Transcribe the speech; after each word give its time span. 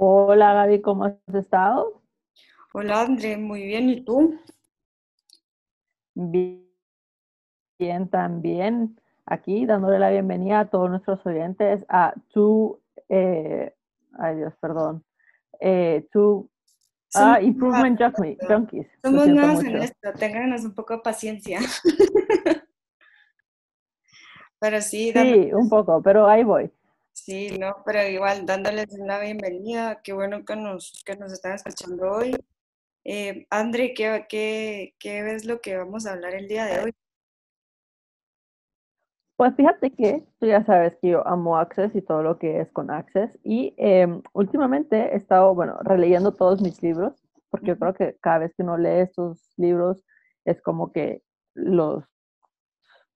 Hola 0.00 0.54
Gaby, 0.54 0.80
¿cómo 0.80 1.06
has 1.06 1.34
estado? 1.34 2.00
Hola 2.72 3.00
André, 3.00 3.36
muy 3.36 3.64
bien, 3.64 3.90
¿y 3.90 4.04
tú? 4.04 4.38
Bien, 6.14 6.62
también. 8.08 9.00
Aquí 9.26 9.66
dándole 9.66 9.98
la 9.98 10.10
bienvenida 10.10 10.60
a 10.60 10.70
todos 10.70 10.88
nuestros 10.88 11.26
oyentes 11.26 11.84
a 11.88 12.14
tu, 12.32 12.80
eh, 13.08 13.74
ay 14.20 14.36
Dios, 14.36 14.54
perdón, 14.60 15.04
eh, 15.58 16.06
tu 16.12 16.48
ah, 17.14 17.40
Improvement 17.42 18.00
Junkies. 18.00 18.86
Somos 19.02 19.26
nuevos 19.26 19.64
en 19.64 19.82
esto, 19.82 20.12
ténganos 20.16 20.62
un 20.62 20.76
poco 20.76 20.94
de 20.94 21.00
paciencia. 21.00 21.58
pero 24.60 24.80
sí. 24.80 25.12
Sí, 25.12 25.50
un 25.52 25.68
poco, 25.68 26.00
pero 26.02 26.28
ahí 26.28 26.44
voy. 26.44 26.70
Sí, 27.24 27.58
no, 27.58 27.82
pero 27.84 28.06
igual 28.08 28.46
dándoles 28.46 28.86
una 28.98 29.18
bienvenida, 29.18 30.00
qué 30.02 30.12
bueno 30.12 30.44
que 30.44 30.56
nos, 30.56 31.02
que 31.04 31.16
nos 31.16 31.32
están 31.32 31.54
escuchando 31.54 32.10
hoy. 32.10 32.36
Eh, 33.04 33.46
André, 33.50 33.92
¿qué, 33.94 34.26
qué, 34.28 34.94
¿qué 34.98 35.34
es 35.34 35.44
lo 35.44 35.60
que 35.60 35.76
vamos 35.76 36.06
a 36.06 36.12
hablar 36.12 36.34
el 36.34 36.48
día 36.48 36.64
de 36.66 36.84
hoy? 36.84 36.92
Pues 39.36 39.54
fíjate 39.56 39.92
que 39.92 40.26
tú 40.40 40.46
ya 40.46 40.64
sabes 40.64 40.96
que 41.00 41.10
yo 41.10 41.26
amo 41.26 41.58
Access 41.58 41.94
y 41.94 42.02
todo 42.02 42.22
lo 42.22 42.38
que 42.38 42.60
es 42.60 42.70
con 42.72 42.90
Access 42.90 43.30
y 43.44 43.74
em, 43.76 44.22
últimamente 44.32 44.96
he 44.96 45.16
estado, 45.16 45.54
bueno, 45.54 45.78
releyendo 45.82 46.34
todos 46.34 46.60
mis 46.60 46.82
libros 46.82 47.14
porque 47.50 47.66
yo 47.66 47.78
creo 47.78 47.94
que 47.94 48.16
cada 48.20 48.38
vez 48.38 48.54
que 48.54 48.62
uno 48.62 48.76
lee 48.76 49.00
estos 49.00 49.52
libros 49.56 50.04
es 50.44 50.60
como 50.62 50.92
que 50.92 51.22
los, 51.54 52.04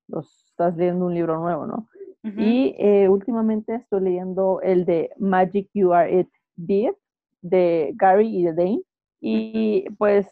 los 0.08 0.44
estás 0.48 0.76
leyendo 0.76 1.06
un 1.06 1.14
libro 1.14 1.38
nuevo, 1.38 1.66
¿no? 1.66 1.88
Y 2.24 2.76
eh, 2.78 3.08
últimamente 3.08 3.74
estoy 3.74 4.02
leyendo 4.02 4.60
el 4.60 4.84
de 4.84 5.10
Magic 5.18 5.68
You 5.74 5.92
Are 5.92 6.20
It 6.20 6.28
Beat 6.54 6.94
de 7.40 7.92
Gary 7.96 8.28
y 8.28 8.44
de 8.44 8.52
Dane. 8.54 8.82
Y 9.20 9.90
pues 9.98 10.26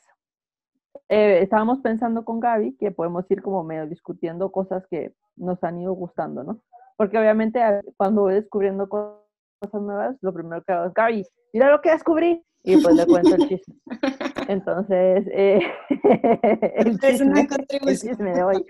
eh, 1.08 1.40
estábamos 1.42 1.80
pensando 1.80 2.24
con 2.24 2.40
Gaby 2.40 2.76
que 2.76 2.92
podemos 2.92 3.28
ir 3.30 3.42
como 3.42 3.64
medio 3.64 3.86
discutiendo 3.86 4.52
cosas 4.52 4.86
que 4.88 5.12
nos 5.36 5.62
han 5.64 5.80
ido 5.80 5.92
gustando, 5.92 6.44
¿no? 6.44 6.62
Porque 6.96 7.18
obviamente 7.18 7.60
cuando 7.96 8.22
voy 8.22 8.34
descubriendo 8.34 8.88
cosas 8.88 9.82
nuevas, 9.82 10.16
lo 10.20 10.32
primero 10.32 10.62
que 10.62 10.72
hago 10.72 10.86
es, 10.86 10.94
Gaby, 10.94 11.26
mira 11.52 11.70
lo 11.70 11.80
que 11.80 11.90
descubrí. 11.90 12.44
Y 12.62 12.76
pues 12.76 12.94
le 12.94 13.06
cuento 13.06 13.34
el 13.36 13.48
chisme. 13.48 13.74
Entonces, 14.48 15.26
eh, 15.32 15.60
el, 16.76 16.98
chisme, 17.00 17.08
es 17.08 17.20
una 17.22 17.46
contribución. 17.46 18.16
de 18.18 18.42
hoy. 18.44 18.66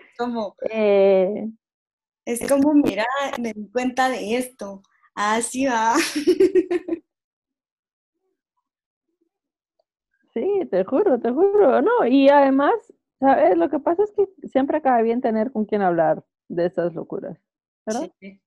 Eh, 0.71 1.51
es 2.33 2.49
como, 2.49 2.75
mira, 2.75 3.07
me 3.41 3.53
di 3.53 3.69
cuenta 3.71 4.09
de 4.09 4.37
esto. 4.37 4.83
Así 5.15 5.67
va. 5.67 5.95
Sí, 10.33 10.47
te 10.71 10.85
juro, 10.85 11.19
te 11.19 11.33
juro, 11.33 11.83
no. 11.83 12.07
Y 12.07 12.29
además, 12.29 12.73
¿sabes? 13.19 13.57
Lo 13.57 13.69
que 13.69 13.81
pasa 13.81 14.05
es 14.05 14.13
que 14.13 14.29
siempre 14.49 14.77
acaba 14.79 15.03
bien 15.03 15.21
tener 15.21 15.51
con 15.51 15.65
quien 15.65 15.83
hablar 15.83 16.25
de 16.49 16.67
esas 16.67 16.95
locuras, 16.95 17.37
¿verdad? 17.85 18.09
Sí, 18.21 18.41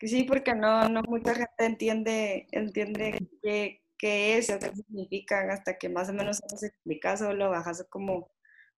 sí 0.00 0.24
porque 0.24 0.54
no, 0.54 0.86
no 0.90 1.00
mucha 1.08 1.34
gente 1.34 1.64
entiende, 1.64 2.46
entiende 2.52 3.26
qué, 3.42 3.80
qué 3.96 4.36
es 4.36 4.50
o 4.50 4.58
qué 4.58 4.70
significan 4.74 5.50
hasta 5.50 5.78
que 5.78 5.88
más 5.88 6.10
o 6.10 6.12
menos 6.12 6.42
se 6.46 6.66
explicas 6.66 7.22
o 7.22 7.32
lo 7.32 7.48
bajas 7.48 7.86
como 7.88 8.30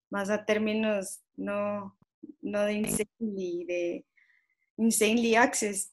más 0.08 0.30
a 0.30 0.44
términos 0.44 1.24
no, 1.36 1.98
no 2.42 2.62
de 2.62 2.74
insanely, 2.74 3.64
de 3.64 4.06
insanely 4.76 5.34
access, 5.34 5.92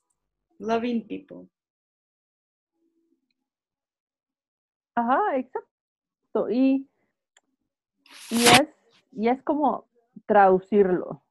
loving 0.59 1.05
people. 1.07 1.47
Ajá, 4.95 5.37
exacto. 5.37 6.49
Y, 6.49 6.87
y, 8.29 8.43
es, 8.45 8.67
y 9.11 9.27
es 9.27 9.41
como 9.43 9.87
traducirlo. 10.25 11.23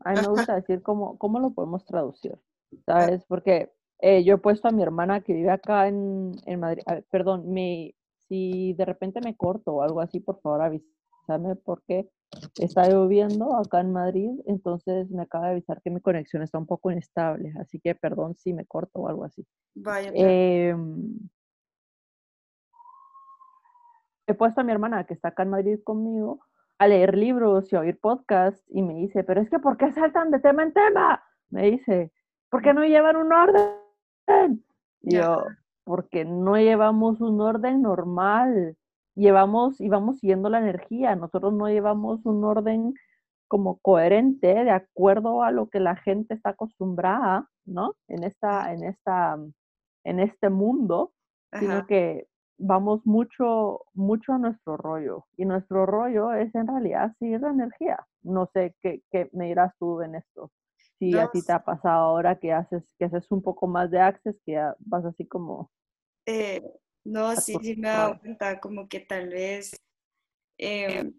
A 0.00 0.12
mí 0.12 0.20
me 0.20 0.28
gusta 0.28 0.56
decir 0.56 0.82
cómo, 0.82 1.16
cómo 1.18 1.38
lo 1.38 1.50
podemos 1.50 1.84
traducir, 1.84 2.38
¿sabes? 2.84 3.24
Porque 3.26 3.72
eh, 4.00 4.24
yo 4.24 4.34
he 4.34 4.38
puesto 4.38 4.68
a 4.68 4.72
mi 4.72 4.82
hermana 4.82 5.20
que 5.20 5.32
vive 5.32 5.50
acá 5.50 5.88
en, 5.88 6.32
en 6.44 6.60
Madrid. 6.60 6.82
perdón, 7.10 7.50
me, 7.52 7.94
si 8.28 8.74
de 8.74 8.84
repente 8.84 9.20
me 9.20 9.36
corto 9.36 9.74
o 9.74 9.82
algo 9.82 10.00
así, 10.00 10.20
por 10.20 10.40
favor 10.40 10.62
avísame 10.62 11.56
porque 11.56 12.08
está 12.56 12.88
lloviendo 12.88 13.56
acá 13.56 13.80
en 13.80 13.92
Madrid, 13.92 14.30
entonces 14.46 15.10
me 15.10 15.22
acaba 15.22 15.46
de 15.46 15.52
avisar 15.52 15.80
que 15.82 15.90
mi 15.90 16.00
conexión 16.00 16.42
está 16.42 16.58
un 16.58 16.66
poco 16.66 16.90
inestable, 16.90 17.52
así 17.60 17.80
que 17.80 17.94
perdón 17.94 18.36
si 18.36 18.52
me 18.52 18.66
corto 18.66 19.00
o 19.00 19.08
algo 19.08 19.24
así. 19.24 19.46
Vaya. 19.74 20.10
Em, 20.14 21.18
he 24.26 24.34
puesto 24.34 24.60
a 24.60 24.64
mi 24.64 24.72
hermana 24.72 25.04
que 25.04 25.14
está 25.14 25.28
acá 25.28 25.42
en 25.42 25.50
Madrid 25.50 25.78
conmigo 25.84 26.40
a 26.78 26.88
leer 26.88 27.16
libros 27.16 27.72
y 27.72 27.76
a 27.76 27.80
oír 27.80 27.98
podcasts 28.00 28.64
y 28.68 28.82
me 28.82 28.94
dice, 28.94 29.24
pero 29.24 29.40
es 29.40 29.48
que 29.48 29.58
¿por 29.58 29.76
qué 29.76 29.92
saltan 29.92 30.30
de 30.30 30.40
tema 30.40 30.62
en 30.62 30.72
tema? 30.72 31.22
Me 31.50 31.70
dice, 31.70 32.12
¿por 32.50 32.62
qué 32.62 32.74
no 32.74 32.84
llevan 32.84 33.16
un 33.16 33.32
orden? 33.32 34.64
yo, 35.00 35.44
porque 35.84 36.24
no 36.24 36.56
llevamos 36.56 37.20
un 37.20 37.40
orden 37.40 37.82
normal, 37.82 38.76
llevamos 39.14 39.80
y 39.80 39.88
vamos 39.88 40.18
siguiendo 40.18 40.48
la 40.48 40.58
energía, 40.58 41.16
nosotros 41.16 41.52
no 41.52 41.68
llevamos 41.68 42.24
un 42.24 42.44
orden 42.44 42.94
como 43.48 43.78
coherente 43.78 44.48
de 44.48 44.70
acuerdo 44.70 45.42
a 45.42 45.50
lo 45.50 45.68
que 45.68 45.80
la 45.80 45.96
gente 45.96 46.34
está 46.34 46.50
acostumbrada, 46.50 47.48
¿no? 47.64 47.94
En 48.08 48.24
esta, 48.24 48.72
en 48.72 48.84
esta, 48.84 49.38
en 50.04 50.20
este 50.20 50.50
mundo, 50.50 51.12
sino 51.52 51.86
que 51.86 52.26
vamos 52.58 53.06
mucho, 53.06 53.82
mucho 53.92 54.32
a 54.32 54.38
nuestro 54.38 54.76
rollo. 54.76 55.26
Y 55.36 55.44
nuestro 55.44 55.86
rollo 55.86 56.32
es 56.32 56.52
en 56.54 56.66
realidad 56.66 57.12
seguir 57.18 57.40
la 57.40 57.50
energía. 57.50 58.04
No 58.22 58.46
sé 58.52 58.74
qué, 58.82 59.02
qué 59.10 59.28
me 59.32 59.46
dirás 59.46 59.72
tú 59.78 60.00
en 60.00 60.16
esto 60.16 60.50
si 60.98 61.18
a 61.18 61.28
ti 61.28 61.42
te 61.42 61.52
ha 61.52 61.62
pasado 61.62 62.04
ahora 62.04 62.38
que 62.38 62.52
haces, 62.52 62.82
que 62.98 63.06
haces 63.06 63.30
un 63.30 63.42
poco 63.42 63.66
más 63.66 63.90
de 63.90 64.00
access, 64.00 64.36
que 64.44 64.60
vas 64.80 65.04
así 65.04 65.26
como... 65.26 65.70
Eh, 66.26 66.62
no, 67.04 67.36
sí, 67.36 67.54
sí 67.62 67.76
me 67.76 67.88
he 67.88 67.90
dado 67.92 68.18
cuenta, 68.20 68.60
como 68.60 68.88
que 68.88 69.00
tal 69.00 69.28
vez, 69.28 69.76
em, 70.58 71.12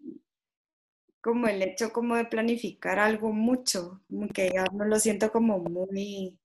como 1.20 1.48
el 1.48 1.62
hecho 1.62 1.92
como 1.92 2.16
de 2.16 2.24
planificar 2.26 2.98
algo 2.98 3.32
mucho, 3.32 4.00
como 4.08 4.28
que 4.28 4.50
ya 4.54 4.64
no 4.72 4.84
lo 4.84 4.98
siento 5.00 5.32
como 5.32 5.58
muy, 5.58 6.38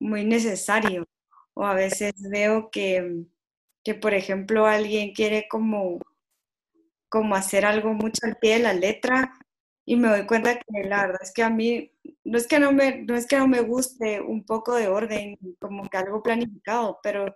muy 0.00 0.24
necesario. 0.24 1.04
O 1.54 1.64
a 1.66 1.74
veces 1.74 2.14
veo 2.30 2.70
que, 2.70 3.24
que, 3.84 3.94
por 3.94 4.14
ejemplo, 4.14 4.66
alguien 4.66 5.12
quiere 5.14 5.48
como, 5.48 6.00
como 7.08 7.34
hacer 7.36 7.64
algo 7.64 7.92
mucho 7.94 8.26
al 8.26 8.36
pie 8.36 8.54
de 8.54 8.62
la 8.64 8.72
letra 8.74 9.32
y 9.84 9.96
me 9.96 10.08
doy 10.08 10.26
cuenta 10.26 10.58
que 10.58 10.84
la 10.84 11.06
verdad 11.06 11.20
es 11.22 11.32
que 11.32 11.42
a 11.42 11.50
mí 11.50 11.92
no 12.24 12.36
es 12.38 12.46
que 12.46 12.58
no 12.60 12.72
me 12.72 13.02
no 13.04 13.14
es 13.16 13.26
que 13.26 13.38
no 13.38 13.48
me 13.48 13.60
guste 13.62 14.20
un 14.20 14.44
poco 14.44 14.74
de 14.74 14.88
orden 14.88 15.38
como 15.60 15.88
que 15.88 15.96
algo 15.96 16.22
planificado 16.22 17.00
pero 17.02 17.34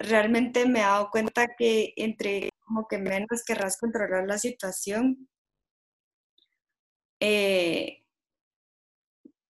realmente 0.00 0.66
me 0.66 0.80
he 0.80 0.82
dado 0.82 1.10
cuenta 1.10 1.54
que 1.56 1.92
entre 1.96 2.50
como 2.66 2.88
que 2.88 2.98
menos 2.98 3.44
querrás 3.46 3.76
controlar 3.78 4.26
la 4.26 4.38
situación 4.38 5.28
eh, 7.20 8.04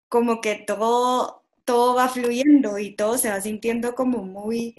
como 0.08 0.40
que 0.40 0.56
todo 0.56 1.44
todo 1.64 1.94
va 1.94 2.08
fluyendo 2.08 2.78
y 2.78 2.96
todo 2.96 3.16
se 3.18 3.30
va 3.30 3.40
sintiendo 3.40 3.94
como 3.94 4.24
muy 4.24 4.74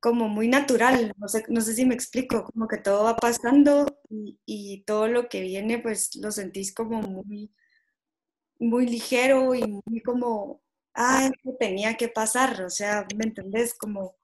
como 0.00 0.28
muy 0.28 0.48
natural, 0.48 1.12
no 1.18 1.28
sé, 1.28 1.44
no 1.48 1.60
sé 1.60 1.74
si 1.74 1.84
me 1.84 1.94
explico, 1.94 2.44
como 2.44 2.68
que 2.68 2.78
todo 2.78 3.04
va 3.04 3.16
pasando 3.16 3.86
y, 4.46 4.84
todo 4.86 5.08
lo 5.08 5.28
que 5.28 5.40
viene 5.42 5.78
pues 5.80 6.14
lo 6.16 6.30
sentís 6.32 6.72
como 6.72 7.02
muy, 7.02 7.52
muy 8.60 8.86
ligero 8.86 9.54
y 9.54 10.02
como, 10.04 10.62
ah, 10.94 11.26
esto 11.32 11.56
tenía 11.58 11.96
que 11.96 12.08
pasar, 12.08 12.62
o 12.62 12.70
sea, 12.70 13.06
¿me 13.16 13.24
entendés? 13.24 13.74
Como, 13.74 14.16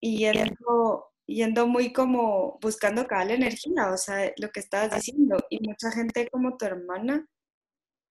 y 0.00 0.18
yendo, 0.18 1.12
yendo 1.26 1.66
muy 1.66 1.92
como 1.92 2.58
buscando 2.60 3.06
cada 3.06 3.24
la 3.26 3.34
energía, 3.34 3.92
o 3.92 3.96
sea, 3.96 4.32
lo 4.38 4.50
que 4.50 4.60
estabas 4.60 4.94
diciendo, 4.94 5.36
y 5.50 5.66
mucha 5.66 5.90
gente 5.92 6.28
como 6.30 6.56
tu 6.56 6.64
hermana, 6.64 7.26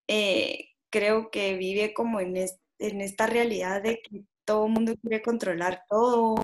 eh, 0.08 0.70
creo 0.90 1.32
que 1.32 1.56
vive 1.58 1.94
como 1.94 2.20
en, 2.20 2.36
en 2.38 3.02
esta 3.02 3.28
realidad 3.28 3.82
de 3.84 4.02
que 4.02 4.24
todo 4.46 4.66
el 4.66 4.74
mundo 4.74 4.96
quiere 5.02 5.22
controlar 5.22 5.84
todo, 5.88 6.44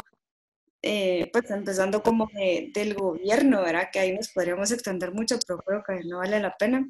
eh, 0.83 1.29
pues 1.33 1.49
empezando 1.49 2.03
como 2.03 2.29
del 2.35 2.93
gobierno, 2.93 3.63
¿verdad? 3.63 3.89
Que 3.91 3.99
ahí 3.99 4.15
nos 4.15 4.29
podríamos 4.31 4.71
extender 4.71 5.11
mucho, 5.13 5.39
pero 5.47 5.59
creo 5.63 5.83
que 5.83 6.07
no 6.07 6.19
vale 6.19 6.39
la 6.39 6.55
pena. 6.57 6.87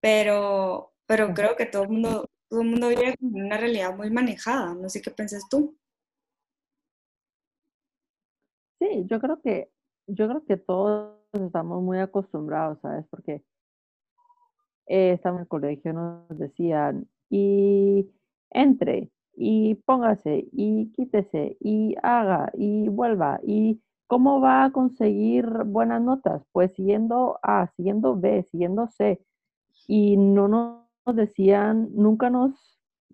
Pero, 0.00 0.94
pero 1.06 1.34
creo 1.34 1.56
que 1.56 1.66
todo 1.66 1.82
el 1.82 1.90
mundo, 1.90 2.30
todo 2.48 2.62
el 2.62 2.68
mundo 2.68 2.88
vive 2.88 3.14
en 3.20 3.44
una 3.44 3.58
realidad 3.58 3.94
muy 3.94 4.10
manejada, 4.10 4.74
no 4.74 4.88
sé 4.88 5.02
qué 5.02 5.10
piensas 5.10 5.42
tú. 5.50 5.76
Sí, 8.80 9.04
yo 9.06 9.20
creo 9.20 9.40
que, 9.42 9.70
yo 10.06 10.26
creo 10.26 10.44
que 10.46 10.56
todos 10.56 11.14
estamos 11.34 11.82
muy 11.82 11.98
acostumbrados, 11.98 12.80
¿sabes? 12.80 13.06
Porque 13.10 13.42
eh, 14.86 15.12
estamos 15.12 15.38
en 15.38 15.42
el 15.42 15.48
colegio, 15.48 15.92
nos 15.92 16.28
decían, 16.38 17.06
y 17.28 18.10
entre 18.50 19.10
y 19.34 19.74
póngase 19.86 20.48
y 20.52 20.90
quítese 20.92 21.56
y 21.60 21.94
haga 22.02 22.50
y 22.54 22.88
vuelva 22.88 23.38
y 23.44 23.80
cómo 24.06 24.40
va 24.40 24.64
a 24.64 24.72
conseguir 24.72 25.46
buenas 25.66 26.02
notas, 26.02 26.42
pues 26.52 26.72
siguiendo 26.74 27.38
A, 27.42 27.68
siguiendo 27.76 28.16
B, 28.18 28.44
siguiendo 28.50 28.88
C 28.88 29.22
y 29.86 30.16
no 30.16 30.48
nos 30.48 31.16
decían, 31.16 31.90
nunca 31.94 32.30
nos 32.30 32.52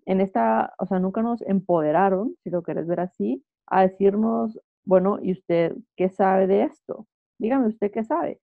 en 0.05 0.21
esta, 0.21 0.73
o 0.79 0.85
sea, 0.85 0.99
nunca 0.99 1.21
nos 1.21 1.41
empoderaron, 1.41 2.35
si 2.43 2.49
lo 2.49 2.63
querés 2.63 2.87
ver 2.87 3.01
así, 3.01 3.43
a 3.67 3.81
decirnos, 3.81 4.59
bueno, 4.87 5.19
¿y 5.21 5.33
usted 5.33 5.75
qué 5.97 6.07
sabe 6.09 6.47
de 6.47 6.63
esto? 6.63 7.07
Dígame 7.37 7.67
usted 7.67 7.91
qué 7.91 8.05
sabe. 8.05 8.39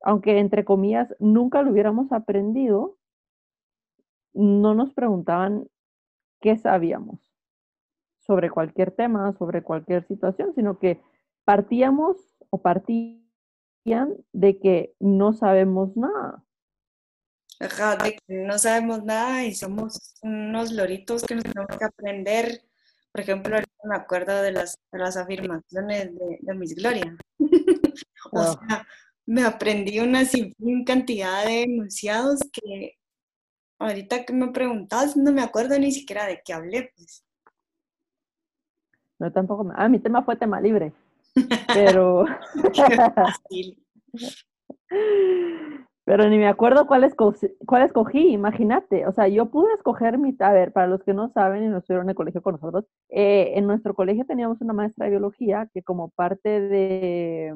Aunque 0.00 0.38
entre 0.38 0.64
comillas 0.64 1.14
nunca 1.20 1.62
lo 1.62 1.70
hubiéramos 1.70 2.10
aprendido, 2.12 2.96
no 4.32 4.74
nos 4.74 4.94
preguntaban 4.94 5.68
qué 6.40 6.56
sabíamos 6.56 7.20
sobre 8.20 8.48
cualquier 8.48 8.92
tema, 8.92 9.34
sobre 9.34 9.62
cualquier 9.62 10.06
situación, 10.08 10.54
sino 10.54 10.78
que 10.78 11.02
partíamos 11.44 12.16
o 12.48 12.62
partían 12.62 14.16
de 14.32 14.58
que 14.58 14.94
no 14.98 15.34
sabemos 15.34 15.94
nada. 15.94 16.42
Ajá, 17.60 17.96
de 17.96 18.12
que 18.12 18.34
no 18.46 18.58
sabemos 18.58 19.04
nada 19.04 19.44
y 19.44 19.54
somos 19.54 20.14
unos 20.22 20.72
loritos 20.72 21.22
que 21.22 21.34
nos 21.34 21.44
tenemos 21.44 21.76
que 21.76 21.84
aprender. 21.84 22.62
Por 23.12 23.20
ejemplo, 23.20 23.56
me 23.84 23.96
acuerdo 23.96 24.42
de 24.42 24.52
las, 24.52 24.78
las 24.92 25.16
afirmaciones 25.16 26.10
de, 26.14 26.54
Miss 26.54 26.74
Gloria. 26.74 27.16
o 28.32 28.40
oh. 28.40 28.58
sea, 28.58 28.86
me 29.26 29.44
aprendí 29.44 30.00
una 30.00 30.24
sin 30.24 30.54
cantidad 30.84 31.44
de 31.44 31.62
enunciados 31.62 32.40
que 32.52 32.98
ahorita 33.78 34.24
que 34.24 34.32
me 34.32 34.48
preguntas 34.48 35.16
no 35.16 35.32
me 35.32 35.42
acuerdo 35.42 35.78
ni 35.78 35.92
siquiera 35.92 36.26
de 36.26 36.40
qué 36.44 36.52
hablé, 36.52 36.92
pues. 36.96 37.24
No, 39.18 39.30
tampoco. 39.32 39.70
Ah, 39.76 39.88
mi 39.88 39.98
tema 40.00 40.22
fue 40.22 40.36
tema 40.36 40.60
libre. 40.60 40.92
Pero. 41.72 42.24
Pero 46.12 46.28
ni 46.28 46.36
me 46.36 46.46
acuerdo 46.46 46.86
cuál, 46.86 47.10
cuál 47.64 47.82
escogí, 47.84 48.34
imagínate. 48.34 49.06
O 49.06 49.14
sea, 49.14 49.28
yo 49.28 49.46
pude 49.46 49.72
escoger 49.72 50.18
mi, 50.18 50.36
a 50.40 50.52
ver, 50.52 50.70
para 50.70 50.86
los 50.86 51.02
que 51.04 51.14
no 51.14 51.32
saben 51.32 51.64
y 51.64 51.68
no 51.68 51.78
estuvieron 51.78 52.04
en 52.04 52.10
el 52.10 52.16
colegio 52.16 52.42
con 52.42 52.56
nosotros, 52.56 52.84
eh, 53.08 53.52
en 53.54 53.66
nuestro 53.66 53.94
colegio 53.94 54.26
teníamos 54.26 54.60
una 54.60 54.74
maestra 54.74 55.06
de 55.06 55.12
biología 55.12 55.70
que 55.72 55.82
como 55.82 56.10
parte 56.10 56.60
de... 56.60 57.54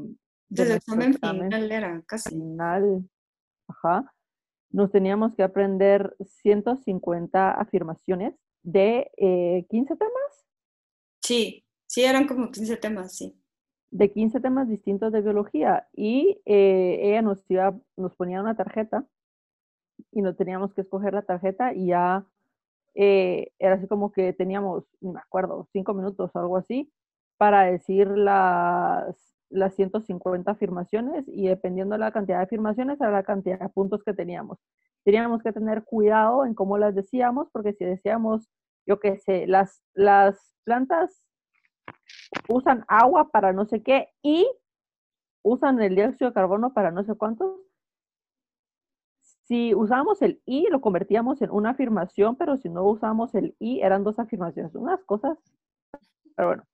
de 0.49 0.75
examen 0.75 1.13
final 1.13 1.71
era 1.71 2.03
casi. 2.07 2.31
Final, 2.31 3.07
ajá, 3.69 4.11
nos 4.71 4.91
teníamos 4.91 5.35
que 5.35 5.43
aprender 5.43 6.17
150 6.21 7.51
afirmaciones 7.51 8.33
de 8.63 9.11
15 9.69 9.93
eh, 9.93 9.97
temas. 9.99 10.47
Sí, 11.21 11.67
sí, 11.87 12.05
eran 12.05 12.27
como 12.27 12.51
15 12.51 12.79
temas, 12.79 13.15
sí 13.19 13.39
de 13.91 14.11
15 14.13 14.41
temas 14.41 14.69
distintos 14.69 15.13
de 15.13 15.21
biología 15.23 15.89
y 15.93 16.41
eh, 16.45 17.01
ella 17.03 17.23
nos, 17.23 17.49
iba, 17.51 17.79
nos 17.97 18.15
ponía 18.15 18.41
una 18.41 18.57
tarjeta 18.57 19.07
y 20.13 20.23
no 20.23 20.35
teníamos 20.35 20.75
que 20.75 20.83
escoger 20.83 21.15
la 21.15 21.23
tarjeta 21.23 21.73
y 21.73 21.89
ya 21.89 22.27
eh, 22.95 23.53
era 23.59 23.75
así 23.77 23.87
como 23.87 24.13
que 24.13 24.33
teníamos, 24.33 24.85
no 25.01 25.13
me 25.13 25.21
acuerdo, 25.21 25.69
cinco 25.73 25.95
minutos 25.95 26.31
o 26.35 26.39
algo 26.39 26.57
así 26.57 26.93
para 27.37 27.65
decir 27.65 28.09
las, 28.09 29.37
las 29.51 29.75
150 29.75 30.51
afirmaciones 30.51 31.25
y 31.29 31.49
dependiendo 31.49 31.95
de 31.95 32.01
la 32.01 32.13
cantidad 32.13 32.39
de 32.39 32.45
afirmaciones 32.45 33.01
era 33.01 33.11
la 33.11 33.23
cantidad 33.23 33.59
de 33.59 33.69
puntos 33.69 34.03
que 34.03 34.15
teníamos. 34.15 34.59
Teníamos 35.05 35.43
que 35.43 35.53
tener 35.53 35.85
cuidado 35.85 36.45
en 36.47 36.55
cómo 36.55 36.79
las 36.79 36.95
decíamos 36.95 37.49
porque 37.53 37.75
si 37.75 37.85
decíamos, 37.85 38.49
yo 38.87 38.99
qué 38.99 39.19
sé, 39.19 39.47
las, 39.47 39.83
las 39.95 40.57
plantas 40.65 41.23
usan 42.49 42.85
agua 42.89 43.31
para 43.31 43.53
no 43.53 43.65
sé 43.67 43.83
qué 43.83 44.09
y 44.23 44.49
usan 45.43 45.81
el 45.81 45.95
dióxido 45.95 46.31
de 46.31 46.35
carbono 46.35 46.73
para 46.73 46.91
no 46.91 47.05
sé 47.05 47.15
cuántos. 47.15 47.61
Si 49.45 49.75
usamos 49.75 50.21
el 50.23 50.43
y, 50.45 50.69
lo 50.71 50.81
convertíamos 50.81 51.41
en 51.41 51.51
una 51.53 51.71
afirmación, 51.71 52.35
pero 52.37 52.57
si 52.57 52.69
no 52.69 52.83
usamos 52.85 53.35
el 53.35 53.55
y, 53.61 53.81
eran 53.81 54.03
dos 54.03 54.19
afirmaciones. 54.19 54.75
Unas 54.75 55.05
cosas, 55.05 55.39
pero 56.35 56.49
bueno. 56.49 56.65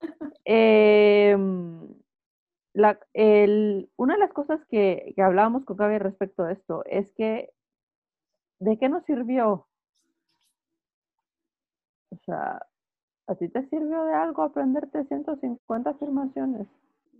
Em, 0.44 1.88
la, 2.74 2.98
el, 3.12 3.90
una 3.96 4.14
de 4.14 4.20
las 4.20 4.32
cosas 4.32 4.64
que, 4.66 5.12
que 5.14 5.22
hablábamos 5.22 5.64
con 5.64 5.76
Gaby 5.76 5.98
respecto 5.98 6.44
a 6.44 6.52
esto 6.52 6.84
es 6.86 7.10
que, 7.12 7.52
¿de 8.60 8.78
qué 8.78 8.88
nos 8.88 9.04
sirvió? 9.04 9.66
O 12.10 12.16
sea, 12.24 12.66
¿A 13.26 13.34
ti 13.34 13.48
te 13.48 13.66
sirvió 13.68 14.04
de 14.04 14.14
algo 14.14 14.42
aprenderte 14.42 15.04
150 15.04 15.90
afirmaciones? 15.90 16.66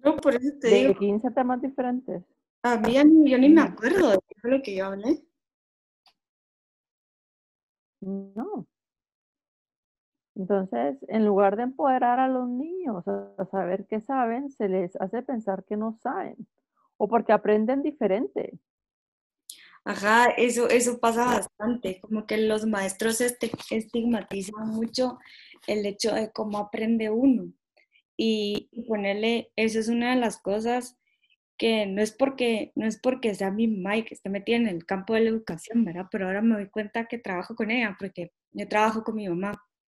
No, 0.02 0.16
por 0.16 0.34
eso 0.34 0.52
te 0.60 0.68
de 0.68 0.76
digo. 0.76 0.94
15 0.94 1.30
temas 1.30 1.62
diferentes. 1.62 2.22
A 2.62 2.76
mí 2.76 2.94
yo 2.94 3.38
ni 3.38 3.48
me 3.48 3.62
acuerdo 3.62 4.10
de 4.10 4.18
lo 4.42 4.62
que 4.62 4.74
yo 4.74 4.86
hablé. 4.86 5.24
No. 8.00 8.66
Entonces, 10.34 10.96
en 11.08 11.24
lugar 11.26 11.56
de 11.56 11.64
empoderar 11.64 12.18
a 12.18 12.28
los 12.28 12.48
niños 12.48 13.06
a 13.06 13.44
saber 13.50 13.86
qué 13.86 14.00
saben, 14.00 14.50
se 14.50 14.68
les 14.68 14.96
hace 15.00 15.22
pensar 15.22 15.64
que 15.64 15.76
no 15.76 15.92
saben 16.02 16.36
o 16.96 17.08
porque 17.08 17.32
aprenden 17.32 17.82
diferente. 17.82 18.58
Ajá, 19.84 20.26
eso, 20.36 20.68
eso 20.68 21.00
pasa 21.00 21.24
bastante, 21.24 22.00
como 22.00 22.26
que 22.26 22.36
los 22.36 22.64
maestros 22.66 23.20
este, 23.20 23.50
estigmatizan 23.70 24.68
mucho 24.68 25.18
el 25.66 25.86
hecho 25.86 26.14
de 26.14 26.30
cómo 26.32 26.58
aprende 26.58 27.10
uno. 27.10 27.52
Y, 28.16 28.70
ponerle, 28.86 29.50
eso 29.56 29.80
es 29.80 29.88
una 29.88 30.14
de 30.14 30.20
las 30.20 30.38
cosas 30.40 30.96
que 31.58 31.86
no 31.86 32.02
es 32.02 32.12
porque, 32.12 32.72
no 32.74 32.86
es 32.86 32.98
porque 33.00 33.34
sea 33.34 33.50
mi 33.50 33.64
y 33.64 34.02
que 34.04 34.14
esté 34.14 34.28
metida 34.28 34.56
en 34.56 34.66
el 34.66 34.84
campo 34.84 35.14
de 35.14 35.20
la 35.20 35.30
educación, 35.30 35.84
¿verdad? 35.84 36.06
Pero 36.10 36.26
ahora 36.26 36.42
me 36.42 36.54
doy 36.54 36.68
cuenta 36.68 37.06
que 37.06 37.18
trabajo 37.18 37.54
con 37.54 37.70
ella, 37.70 37.96
porque 37.98 38.32
yo 38.52 38.68
trabajo 38.68 39.02
con 39.04 39.16
mi 39.16 39.28
mamá, 39.28 39.54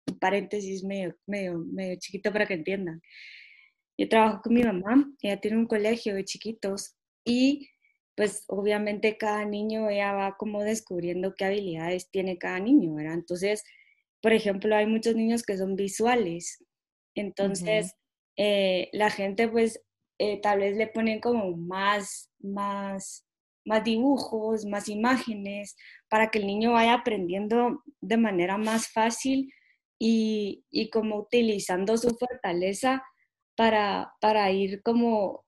un 0.09 0.19
paréntesis 0.19 0.85
medio, 0.85 1.17
medio, 1.27 1.59
medio 1.59 1.97
chiquito 1.99 2.33
para 2.33 2.47
que 2.47 2.55
entiendan. 2.55 3.01
Yo 3.99 4.09
trabajo 4.09 4.43
con 4.43 4.55
mi 4.55 4.63
mamá, 4.63 5.11
ella 5.23 5.41
tiene 5.41 5.57
un 5.57 5.67
colegio 5.67 6.15
de 6.15 6.25
chiquitos 6.25 6.97
y 7.25 7.69
pues 8.15 8.45
obviamente 8.49 9.19
cada 9.19 9.45
niño 9.45 9.89
ella 9.91 10.13
va 10.13 10.37
como 10.37 10.63
descubriendo 10.63 11.35
qué 11.35 11.45
habilidades 11.45 12.11
tiene 12.11 12.39
cada 12.39 12.59
niño, 12.61 12.95
¿verdad? 12.95 13.15
Entonces, 13.15 13.63
por 14.27 14.33
ejemplo, 14.33 14.75
hay 14.75 14.87
muchos 14.89 15.15
niños 15.15 15.45
que 15.45 15.57
son 15.57 15.77
visuales. 15.77 16.61
Entonces, 17.15 17.95
eh, 18.37 18.89
la 18.93 19.09
gente 19.09 19.47
pues 19.47 19.81
eh, 20.19 20.41
tal 20.41 20.59
vez 20.59 20.77
le 20.77 20.89
ponen 20.89 21.21
como 21.21 21.57
más, 21.57 22.33
más, 22.41 23.25
más 23.65 23.85
dibujos, 23.85 24.65
más 24.65 24.89
imágenes, 24.89 25.77
para 26.09 26.33
que 26.33 26.41
el 26.41 26.49
niño 26.49 26.73
vaya 26.73 26.95
aprendiendo 26.95 27.85
de 28.01 28.17
manera 28.17 28.59
más 28.59 28.89
fácil 28.89 29.49
y, 29.97 30.65
y 30.73 30.91
como 30.91 31.19
utilizando 31.19 31.97
su 31.97 32.11
fortaleza 32.17 33.05
para, 33.57 34.13
para 34.21 34.51
ir 34.51 34.83
como 34.83 35.45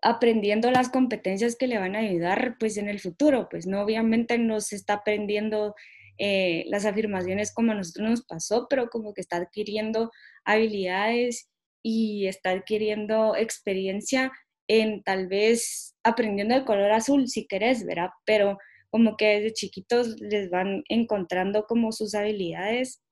aprendiendo 0.00 0.70
las 0.70 0.88
competencias 0.88 1.56
que 1.56 1.66
le 1.66 1.76
van 1.76 1.94
a 1.94 1.98
ayudar 1.98 2.56
pues 2.58 2.78
en 2.78 2.88
el 2.88 3.00
futuro, 3.00 3.48
pues 3.50 3.66
no 3.66 3.82
obviamente 3.82 4.38
no 4.38 4.62
se 4.62 4.76
está 4.76 4.94
aprendiendo 4.94 5.74
eh, 6.18 6.64
las 6.68 6.84
afirmaciones 6.84 7.52
como 7.52 7.72
a 7.72 7.74
nosotros 7.74 8.10
nos 8.10 8.24
pasó, 8.24 8.66
pero 8.68 8.88
como 8.88 9.14
que 9.14 9.20
está 9.20 9.36
adquiriendo 9.36 10.10
habilidades 10.44 11.48
y 11.82 12.26
está 12.26 12.50
adquiriendo 12.50 13.36
experiencia 13.36 14.32
en 14.68 15.02
tal 15.02 15.28
vez 15.28 15.94
aprendiendo 16.02 16.54
el 16.54 16.64
color 16.64 16.92
azul, 16.92 17.28
si 17.28 17.46
querés, 17.46 17.84
¿verdad? 17.84 18.10
Pero 18.24 18.58
como 18.90 19.16
que 19.16 19.40
desde 19.40 19.54
chiquitos 19.54 20.20
les 20.20 20.50
van 20.50 20.84
encontrando 20.88 21.64
como 21.66 21.92
sus 21.92 22.14
habilidades 22.14 23.02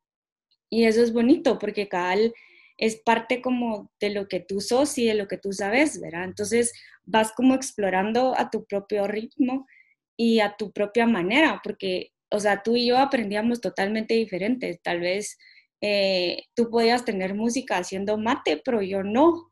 y 0.71 0.85
eso 0.85 1.03
es 1.03 1.13
bonito 1.13 1.59
porque 1.59 1.89
cada 1.89 2.17
es 2.77 2.97
parte 2.97 3.43
como 3.43 3.93
de 4.01 4.11
lo 4.11 4.27
que 4.27 4.41
tú 4.41 4.61
sos 4.61 4.97
y 4.97 5.07
de 5.07 5.15
lo 5.15 5.29
que 5.29 5.37
tú 5.37 5.53
sabes, 5.53 6.01
¿verdad? 6.01 6.25
Entonces 6.25 6.73
vas 7.05 7.33
como 7.33 7.55
explorando 7.55 8.35
a 8.39 8.49
tu 8.51 8.65
propio 8.65 9.07
ritmo 9.07 9.67
y 10.17 10.41
a 10.41 10.57
tu 10.57 10.73
propia 10.73 11.07
manera, 11.07 11.61
porque 11.63 12.13
o 12.31 12.41
sea, 12.41 12.63
tú 12.63 12.77
y 12.77 12.87
yo 12.87 12.99
aprendíamos 12.99 13.61
totalmente 13.61 14.15
diferentes. 14.15 14.81
Tal 14.83 15.01
vez 15.01 15.39
eh, 15.81 16.45
tú 16.55 16.71
podías 16.71 17.05
tener 17.05 17.35
música 17.35 17.79
haciendo 17.79 18.19
mate, 18.19 18.61
pero 18.65 18.83
yo 18.83 19.03
no. 19.03 19.49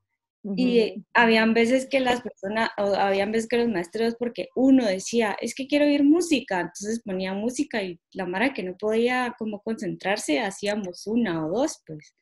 Y 0.57 1.05
habían 1.13 1.53
veces 1.53 1.89
que 1.91 2.01
las 2.01 2.23
personas, 2.23 2.71
o 2.79 2.95
habían 2.95 3.33
veces 3.33 3.49
que 3.49 3.59
los 3.59 3.69
maestros, 3.69 4.15
porque 4.19 4.49
uno 4.55 4.87
decía, 4.87 5.37
es 5.43 5.55
que 5.55 5.67
quiero 5.67 5.85
oír 5.85 6.05
música, 6.05 6.61
entonces 6.61 7.03
ponía 7.05 7.35
música 7.35 7.83
y 7.83 8.01
la 8.13 8.25
Mara 8.25 8.55
que 8.55 8.63
no 8.63 8.75
podía 8.75 9.35
como 9.37 9.61
concentrarse, 9.61 10.41
hacíamos 10.41 11.07
una 11.07 11.45
o 11.45 11.51
dos, 11.51 11.83
pues. 11.87 12.15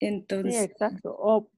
Entonces. 0.00 0.56
Sí, 0.56 0.62
exacto. 0.62 1.14
O 1.18 1.50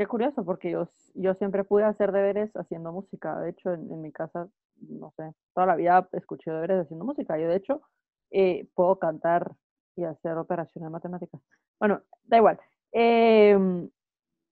Qué 0.00 0.06
curioso, 0.06 0.46
porque 0.46 0.70
yo, 0.70 0.88
yo 1.12 1.34
siempre 1.34 1.62
pude 1.62 1.84
hacer 1.84 2.10
deberes 2.10 2.50
haciendo 2.56 2.90
música. 2.90 3.38
De 3.38 3.50
hecho, 3.50 3.74
en, 3.74 4.00
mi 4.00 4.10
casa 4.10 4.48
no 4.76 5.12
sé, 5.14 5.34
toda 5.54 5.66
la 5.66 5.76
vida 5.76 6.08
escuché 6.12 6.50
deberes 6.50 6.84
haciendo 6.86 7.04
música. 7.04 7.36
Yo, 7.36 7.50
de 7.50 7.56
hecho, 7.56 7.82
eh, 8.30 8.66
puedo 8.74 8.98
cantar 8.98 9.52
y 9.96 10.04
hacer 10.04 10.38
operaciones 10.38 10.90
matemáticas. 10.90 11.42
Bueno, 11.78 12.00
da 12.24 12.38
igual. 12.38 12.58
Em, 12.92 13.90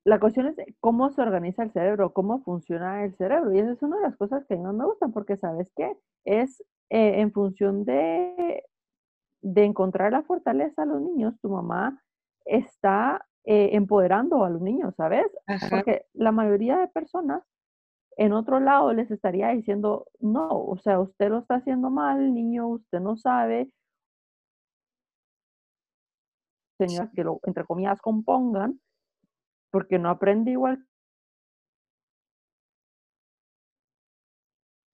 la 0.05 0.21
cuestión 0.21 0.49
es 0.49 0.57
cómo 0.81 1.09
se 1.09 1.23
organiza 1.23 1.63
el 1.63 1.73
cerebro, 1.73 2.13
cómo 2.13 2.43
funciona 2.43 3.05
el 3.05 3.17
cerebro. 3.17 3.51
Y 3.55 3.61
esa 3.61 3.73
es 3.73 3.83
una 3.83 3.97
de 3.97 4.03
las 4.03 4.19
cosas 4.19 4.45
que 4.45 4.57
no 4.59 4.75
me 4.75 4.85
gustan, 4.85 5.13
porque 5.13 5.39
sabes 5.39 5.73
qué? 5.75 5.97
Es 6.27 6.61
eh, 6.91 7.21
en 7.23 7.33
función 7.33 7.87
de, 7.87 8.65
de 9.41 9.65
encontrar 9.65 10.13
la 10.13 10.25
fortaleza 10.25 10.83
a 10.83 10.87
los 10.87 11.01
niños, 11.01 11.41
tu 11.41 11.49
mamá 11.49 12.03
está 12.45 13.25
eh, 13.51 13.71
empoderando 13.73 14.45
a 14.45 14.51
los 14.51 14.61
niños, 14.61 14.95
¿sabes? 14.95 15.25
Porque 15.71 16.05
la 16.13 16.33
mayoría 16.33 16.77
de 16.77 16.89
personas 16.89 17.43
en 18.19 18.35
otro 18.35 18.61
lado 18.61 18.93
les 18.93 19.11
estaría 19.11 19.49
diciendo, 19.49 20.07
no, 20.21 20.51
o 20.51 20.77
sea, 20.77 21.01
usted 21.01 21.31
lo 21.31 21.39
está 21.39 21.55
haciendo 21.55 21.89
mal, 21.89 22.35
niño, 22.35 22.69
usted 22.69 23.01
no 23.01 23.17
sabe. 23.17 23.71
Señoras 26.77 27.11
que 27.15 27.25
lo, 27.25 27.41
entre 27.45 27.65
comillas, 27.65 27.99
compongan, 28.03 28.79
porque 29.71 29.99
no 29.99 30.11
aprende 30.11 30.51
igual. 30.51 30.87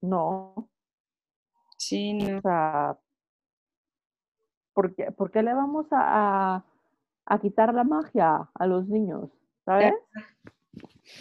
No. 0.01 0.69
Sí, 1.77 2.13
no. 2.13 2.37
O 2.37 2.41
sea, 2.41 2.97
¿por 4.73 4.95
qué, 5.31 5.43
le 5.43 5.53
vamos 5.53 5.87
a, 5.91 6.55
a, 6.55 6.65
quitar 7.39 7.73
la 7.73 7.83
magia 7.83 8.49
a 8.53 8.67
los 8.67 8.87
niños? 8.87 9.29
¿Sabes? 9.65 9.93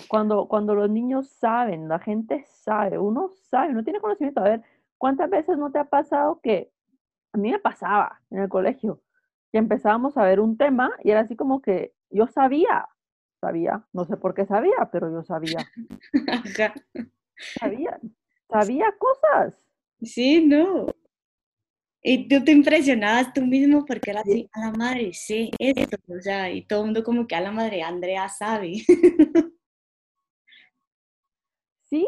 Cuando, 0.08 0.48
cuando 0.48 0.74
los 0.74 0.90
niños 0.90 1.28
saben, 1.28 1.88
la 1.88 1.98
gente 1.98 2.44
sabe, 2.46 2.98
uno 2.98 3.28
sabe, 3.28 3.72
no 3.72 3.84
tiene 3.84 4.00
conocimiento. 4.00 4.40
A 4.40 4.44
ver, 4.44 4.62
¿cuántas 4.98 5.30
veces 5.30 5.58
no 5.58 5.70
te 5.70 5.78
ha 5.78 5.84
pasado 5.84 6.40
que 6.42 6.70
a 7.32 7.38
mí 7.38 7.50
me 7.50 7.58
pasaba 7.58 8.20
en 8.30 8.40
el 8.40 8.48
colegio? 8.48 9.02
Que 9.52 9.58
empezábamos 9.58 10.16
a 10.16 10.24
ver 10.24 10.40
un 10.40 10.56
tema 10.56 10.90
y 11.02 11.10
era 11.10 11.20
así 11.20 11.36
como 11.36 11.60
que 11.62 11.94
yo 12.10 12.26
sabía, 12.26 12.88
sabía, 13.40 13.86
no 13.92 14.04
sé 14.04 14.16
por 14.16 14.34
qué 14.34 14.46
sabía, 14.46 14.88
pero 14.90 15.10
yo 15.10 15.22
sabía. 15.22 15.58
Sabía, 17.58 17.98
sabía 18.48 18.94
cosas. 18.96 19.68
Sí, 20.00 20.46
no. 20.46 20.86
Y 22.06 22.28
tú 22.28 22.44
te 22.44 22.52
impresionabas 22.52 23.32
tú 23.32 23.40
mismo 23.46 23.84
porque 23.86 24.10
era 24.10 24.20
así, 24.20 24.46
a 24.52 24.60
la 24.60 24.72
madre, 24.72 25.12
sí, 25.14 25.50
esto, 25.58 25.96
o 26.08 26.20
sea, 26.20 26.50
y 26.52 26.66
todo 26.66 26.80
el 26.80 26.84
mundo 26.86 27.02
como 27.02 27.26
que 27.26 27.34
a 27.34 27.40
la 27.40 27.50
madre, 27.50 27.82
Andrea 27.82 28.28
sabe. 28.28 28.82
Sí, 31.84 32.06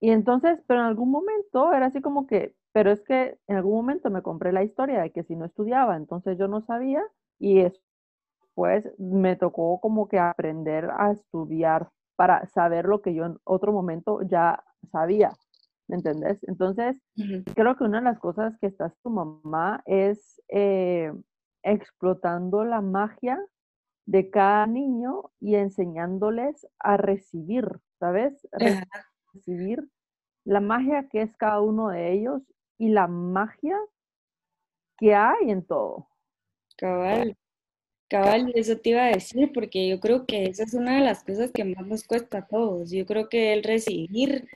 y 0.00 0.10
entonces, 0.10 0.60
pero 0.66 0.80
en 0.80 0.86
algún 0.86 1.10
momento 1.10 1.72
era 1.72 1.86
así 1.86 2.00
como 2.00 2.26
que, 2.26 2.54
pero 2.72 2.90
es 2.92 3.02
que 3.02 3.38
en 3.48 3.56
algún 3.56 3.74
momento 3.74 4.10
me 4.10 4.22
compré 4.22 4.52
la 4.52 4.62
historia 4.64 5.00
de 5.02 5.10
que 5.12 5.24
si 5.24 5.34
no 5.36 5.44
estudiaba, 5.46 5.96
entonces 5.96 6.38
yo 6.38 6.46
no 6.48 6.60
sabía 6.62 7.02
y 7.38 7.62
después 7.62 8.88
me 8.98 9.36
tocó 9.36 9.80
como 9.80 10.08
que 10.08 10.18
aprender 10.18 10.90
a 10.96 11.12
estudiar 11.12 11.90
para 12.16 12.46
saber 12.48 12.86
lo 12.86 13.02
que 13.02 13.14
yo 13.14 13.26
en 13.26 13.38
otro 13.44 13.72
momento 13.72 14.22
ya 14.22 14.64
sabía. 14.92 15.32
¿Me 15.88 15.96
entendés? 15.96 16.38
Entonces, 16.48 17.00
creo 17.54 17.76
que 17.76 17.84
una 17.84 17.98
de 17.98 18.04
las 18.04 18.18
cosas 18.18 18.56
que 18.60 18.66
está 18.66 18.92
tu 19.02 19.10
mamá 19.10 19.82
es 19.86 20.42
eh, 20.48 21.12
explotando 21.62 22.64
la 22.64 22.80
magia 22.80 23.38
de 24.06 24.30
cada 24.30 24.66
niño 24.66 25.30
y 25.40 25.56
enseñándoles 25.56 26.66
a 26.78 26.96
recibir, 26.96 27.66
¿sabes? 27.98 28.48
Recibir 29.32 29.88
la 30.44 30.60
magia 30.60 31.08
que 31.08 31.22
es 31.22 31.36
cada 31.36 31.60
uno 31.60 31.88
de 31.88 32.12
ellos 32.12 32.42
y 32.78 32.88
la 32.88 33.08
magia 33.08 33.76
que 34.96 35.14
hay 35.14 35.50
en 35.50 35.64
todo. 35.64 36.08
Cabal, 36.76 37.36
cabal, 38.08 38.52
eso 38.54 38.76
te 38.78 38.90
iba 38.90 39.04
a 39.04 39.08
decir, 39.08 39.50
porque 39.52 39.88
yo 39.88 39.98
creo 39.98 40.24
que 40.26 40.44
esa 40.44 40.62
es 40.62 40.74
una 40.74 40.96
de 40.96 41.04
las 41.04 41.24
cosas 41.24 41.50
que 41.50 41.64
más 41.64 41.86
nos 41.86 42.04
cuesta 42.04 42.38
a 42.38 42.46
todos. 42.46 42.90
Yo 42.90 43.06
creo 43.06 43.28
que 43.28 43.52
el 43.52 43.62
recibir 43.64 44.48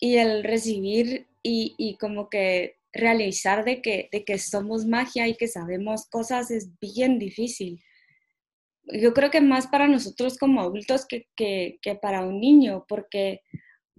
y 0.00 0.16
el 0.16 0.42
recibir 0.42 1.28
y, 1.42 1.74
y 1.78 1.96
como 1.98 2.28
que 2.28 2.76
realizar 2.92 3.64
de 3.64 3.80
que, 3.80 4.08
de 4.10 4.24
que 4.24 4.38
somos 4.38 4.86
magia 4.86 5.28
y 5.28 5.36
que 5.36 5.46
sabemos 5.46 6.06
cosas 6.08 6.50
es 6.50 6.70
bien 6.80 7.18
difícil 7.18 7.80
yo 8.92 9.12
creo 9.12 9.30
que 9.30 9.40
más 9.40 9.66
para 9.66 9.88
nosotros 9.88 10.38
como 10.38 10.60
adultos 10.60 11.06
que, 11.06 11.28
que, 11.36 11.78
que 11.82 11.94
para 11.94 12.22
un 12.22 12.40
niño, 12.40 12.84
porque 12.88 13.42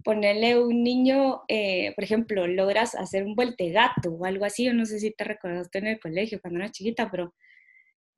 ponerle 0.04 0.58
un 0.58 0.82
niño, 0.82 1.42
eh, 1.48 1.92
por 1.94 2.04
ejemplo, 2.04 2.46
logras 2.46 2.94
hacer 2.94 3.24
un 3.24 3.34
vueltegato 3.34 4.10
o 4.10 4.24
algo 4.24 4.44
así, 4.44 4.64
yo 4.64 4.74
no 4.74 4.84
sé 4.84 4.98
si 4.98 5.12
te 5.12 5.24
recordaste 5.24 5.78
en 5.78 5.86
el 5.86 6.00
colegio 6.00 6.40
cuando 6.40 6.60
eras 6.60 6.72
chiquita, 6.72 7.10
pero 7.10 7.34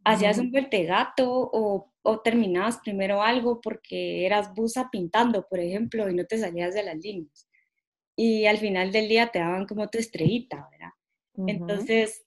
hacías 0.04 0.38
un 0.38 0.50
vueltegato 0.50 1.28
o, 1.30 1.92
o 2.02 2.20
terminabas 2.20 2.78
primero 2.78 3.22
algo 3.22 3.60
porque 3.60 4.26
eras 4.26 4.52
busa 4.54 4.88
pintando, 4.90 5.46
por 5.48 5.60
ejemplo, 5.60 6.08
y 6.08 6.14
no 6.14 6.24
te 6.24 6.38
salías 6.38 6.74
de 6.74 6.84
las 6.84 6.96
líneas. 6.96 7.48
Y 8.16 8.46
al 8.46 8.58
final 8.58 8.92
del 8.92 9.08
día 9.08 9.28
te 9.28 9.40
daban 9.40 9.66
como 9.66 9.88
tu 9.88 9.98
estrellita, 9.98 10.68
¿verdad? 10.70 10.92
Entonces, 11.48 12.24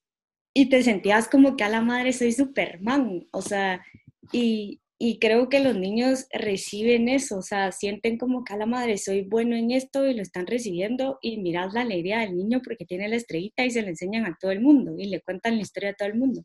y 0.53 0.69
te 0.69 0.81
sentías 0.83 1.29
como 1.29 1.55
que 1.55 1.63
a 1.63 1.69
la 1.69 1.81
madre 1.81 2.13
soy 2.13 2.31
Superman, 2.31 3.27
o 3.31 3.41
sea, 3.41 3.85
y, 4.31 4.81
creo 5.21 5.49
que 5.49 5.59
los 5.59 5.77
niños 5.77 6.25
reciben 6.31 7.07
eso, 7.07 7.37
o 7.37 7.41
sea, 7.43 7.71
sienten 7.71 8.17
como 8.17 8.43
que 8.43 8.53
a 8.53 8.57
la 8.57 8.65
madre 8.65 8.97
soy 8.97 9.21
bueno 9.21 9.55
en 9.55 9.69
esto 9.69 10.07
y 10.07 10.15
lo 10.15 10.23
están 10.23 10.47
recibiendo 10.47 11.19
y 11.21 11.37
miras 11.37 11.73
la 11.73 11.81
alegría 11.81 12.21
del 12.21 12.35
niño 12.35 12.61
porque 12.63 12.85
tiene 12.85 13.07
la 13.07 13.17
estrellita 13.17 13.63
y 13.63 13.69
se 13.69 13.83
le 13.83 13.89
enseñan 13.89 14.25
a 14.25 14.35
todo 14.39 14.49
el 14.49 14.61
mundo 14.61 14.95
y 14.97 15.05
le 15.05 15.21
cuentan 15.21 15.57
la 15.57 15.61
historia 15.61 15.91
a 15.91 15.93
todo 15.93 16.07
el 16.07 16.15
mundo. 16.15 16.43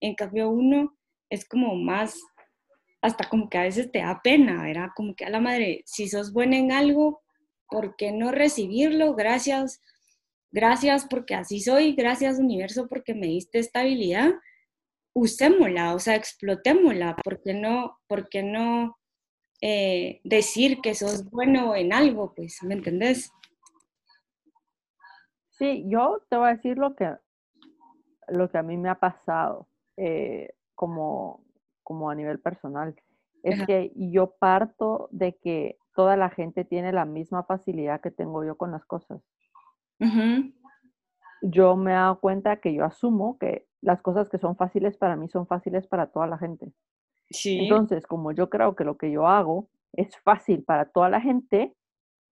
En 0.00 0.14
cambio 0.14 0.50
uno 0.50 0.94
es 1.30 1.48
como 1.48 1.74
más, 1.76 2.20
hasta 3.00 3.26
como 3.28 3.48
que 3.48 3.56
a 3.56 3.62
veces 3.62 3.90
te 3.90 4.00
da 4.00 4.20
pena, 4.22 4.62
¿verdad? 4.62 4.88
Como 4.94 5.14
que 5.14 5.24
a 5.24 5.30
la 5.30 5.40
madre, 5.40 5.82
si 5.86 6.08
sos 6.08 6.32
buena 6.32 6.58
en 6.58 6.72
algo, 6.72 7.22
¿por 7.68 7.96
qué 7.96 8.12
no 8.12 8.32
recibirlo? 8.32 9.14
Gracias, 9.14 9.80
gracias 10.50 11.06
porque 11.08 11.34
así 11.34 11.60
soy, 11.60 11.94
gracias 11.94 12.38
universo 12.38 12.88
porque 12.88 13.14
me 13.14 13.26
diste 13.26 13.58
estabilidad 13.58 14.34
usémosla, 15.16 15.94
o 15.94 15.98
sea, 15.98 16.14
explotémosla, 16.14 17.16
¿por 17.16 17.40
qué 17.40 17.54
no, 17.54 17.98
por 18.06 18.28
qué 18.28 18.42
no 18.42 18.98
eh, 19.62 20.20
decir 20.24 20.82
que 20.82 20.94
sos 20.94 21.30
bueno 21.30 21.74
en 21.74 21.94
algo? 21.94 22.34
Pues, 22.34 22.62
¿me 22.62 22.74
entendés? 22.74 23.32
Sí, 25.52 25.86
yo 25.88 26.22
te 26.28 26.36
voy 26.36 26.48
a 26.48 26.54
decir 26.56 26.76
lo 26.76 26.94
que, 26.94 27.14
lo 28.28 28.50
que 28.50 28.58
a 28.58 28.62
mí 28.62 28.76
me 28.76 28.90
ha 28.90 28.96
pasado 28.96 29.66
eh, 29.96 30.50
como, 30.74 31.42
como 31.82 32.10
a 32.10 32.14
nivel 32.14 32.38
personal. 32.38 32.94
Es 33.42 33.64
que 33.64 33.92
yo 33.94 34.32
parto 34.38 35.08
de 35.12 35.34
que 35.36 35.78
toda 35.96 36.16
la 36.16 36.30
gente 36.30 36.64
tiene 36.64 36.92
la 36.92 37.04
misma 37.04 37.42
facilidad 37.42 38.00
que 38.00 38.12
tengo 38.12 38.44
yo 38.44 38.56
con 38.56 38.70
las 38.70 38.84
cosas. 38.84 39.20
Yo 41.42 41.76
me 41.76 41.90
he 41.90 41.94
dado 41.94 42.20
cuenta 42.20 42.60
que 42.60 42.74
yo 42.74 42.84
asumo 42.84 43.38
que 43.38 43.66
las 43.80 44.02
cosas 44.02 44.28
que 44.28 44.38
son 44.38 44.56
fáciles 44.56 44.96
para 44.96 45.16
mí 45.16 45.28
son 45.28 45.46
fáciles 45.46 45.86
para 45.86 46.06
toda 46.08 46.26
la 46.26 46.38
gente. 46.38 46.70
Sí. 47.30 47.60
Entonces, 47.60 48.06
como 48.06 48.30
yo 48.32 48.50
creo 48.50 48.76
que 48.76 48.84
lo 48.84 48.96
que 48.96 49.10
yo 49.10 49.26
hago 49.26 49.68
es 49.92 50.16
fácil 50.18 50.62
para 50.62 50.84
toda 50.84 51.08
la 51.08 51.20
gente, 51.20 51.74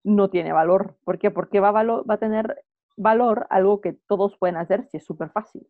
no 0.04 0.28
tiene 0.28 0.52
valor. 0.52 0.96
¿Por 1.04 1.18
qué? 1.18 1.30
Porque 1.30 1.60
va 1.60 1.68
a, 1.70 1.84
va 1.84 2.14
a 2.14 2.18
tener 2.18 2.62
valor 2.96 3.46
algo 3.50 3.80
que 3.80 3.94
todos 4.06 4.36
pueden 4.36 4.56
hacer 4.56 4.86
si 4.90 4.98
es 4.98 5.04
súper 5.04 5.30
fácil. 5.30 5.66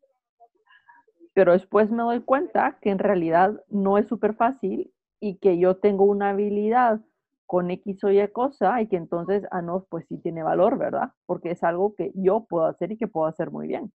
Pero 1.32 1.52
después 1.52 1.90
me 1.90 2.02
doy 2.02 2.20
cuenta 2.20 2.78
que 2.80 2.90
en 2.90 2.98
realidad 2.98 3.62
no 3.68 3.98
es 3.98 4.06
súper 4.08 4.34
fácil 4.34 4.92
y 5.20 5.36
que 5.36 5.58
yo 5.58 5.76
tengo 5.76 6.04
una 6.04 6.30
habilidad 6.30 7.00
con 7.46 7.70
X 7.70 8.02
o 8.04 8.10
Y 8.10 8.26
cosa 8.28 8.80
y 8.80 8.88
que 8.88 8.96
entonces, 8.96 9.44
ah, 9.50 9.62
no, 9.62 9.86
pues 9.88 10.06
sí 10.08 10.18
tiene 10.18 10.42
valor, 10.42 10.78
¿verdad? 10.78 11.12
Porque 11.26 11.50
es 11.50 11.62
algo 11.62 11.94
que 11.94 12.12
yo 12.14 12.46
puedo 12.48 12.66
hacer 12.66 12.92
y 12.92 12.96
que 12.96 13.08
puedo 13.08 13.26
hacer 13.26 13.50
muy 13.50 13.68
bien. 13.68 13.92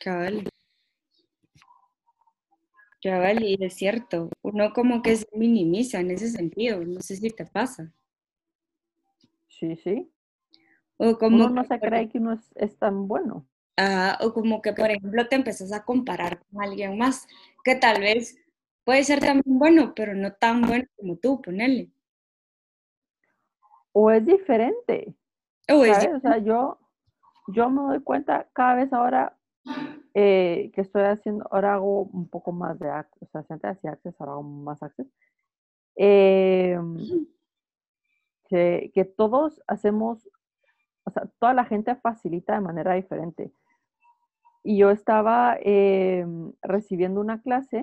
Cabal. 0.00 0.48
Cabal, 3.02 3.44
y 3.44 3.56
es 3.60 3.74
cierto, 3.74 4.30
uno 4.42 4.72
como 4.72 5.02
que 5.02 5.16
se 5.16 5.28
minimiza 5.32 6.00
en 6.00 6.10
ese 6.10 6.30
sentido, 6.30 6.84
no 6.84 7.00
sé 7.00 7.16
si 7.16 7.30
te 7.30 7.46
pasa. 7.46 7.92
Sí, 9.48 9.76
sí. 9.76 10.10
O 10.96 11.16
como 11.16 11.36
uno 11.36 11.50
no 11.50 11.64
se 11.64 11.78
cree 11.78 12.08
que 12.08 12.18
uno 12.18 12.36
es, 12.56 12.76
tan 12.78 13.06
bueno. 13.06 13.46
o 14.20 14.32
como 14.32 14.60
que, 14.60 14.72
por 14.72 14.90
ejemplo, 14.90 15.28
te 15.28 15.36
empezás 15.36 15.72
a 15.72 15.84
comparar 15.84 16.42
con 16.50 16.62
alguien 16.62 16.98
más, 16.98 17.26
que 17.62 17.76
tal 17.76 18.00
vez 18.00 18.36
puede 18.84 19.04
ser 19.04 19.20
también 19.20 19.58
bueno, 19.58 19.92
pero 19.94 20.14
no 20.14 20.32
tan 20.32 20.62
bueno 20.62 20.86
como 20.96 21.16
tú, 21.16 21.40
ponele. 21.40 21.90
O 24.00 24.12
es 24.12 24.24
diferente. 24.24 25.12
O, 25.68 25.84
es 25.84 26.06
o 26.06 26.20
sea, 26.20 26.38
yo, 26.38 26.78
yo 27.48 27.68
me 27.68 27.82
doy 27.82 28.00
cuenta 28.00 28.48
cada 28.52 28.76
vez 28.76 28.92
ahora 28.92 29.36
eh, 30.14 30.70
que 30.72 30.82
estoy 30.82 31.02
haciendo, 31.02 31.48
ahora 31.50 31.74
hago 31.74 32.02
un 32.02 32.28
poco 32.28 32.52
más 32.52 32.78
de 32.78 32.88
Access, 32.88 33.34
o 33.34 33.42
sea, 33.42 33.44
antes 33.48 33.70
hacía 33.72 33.90
Access, 33.90 34.14
ahora 34.20 34.32
hago 34.34 34.44
más 34.44 34.80
Access, 34.84 35.08
em, 35.96 36.96
que, 38.48 38.92
que, 38.94 39.04
todos 39.04 39.60
hacemos, 39.66 40.28
o 41.02 41.10
sea, 41.10 41.28
toda 41.40 41.52
la 41.52 41.64
gente 41.64 41.96
facilita 41.96 42.54
de 42.54 42.60
manera 42.60 42.94
diferente. 42.94 43.50
Y 44.62 44.78
yo 44.78 44.90
estaba 44.90 45.58
eh, 45.60 46.24
recibiendo 46.62 47.20
una 47.20 47.42
clase 47.42 47.82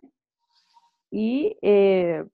y 1.12 1.58
eh, 1.62 2.26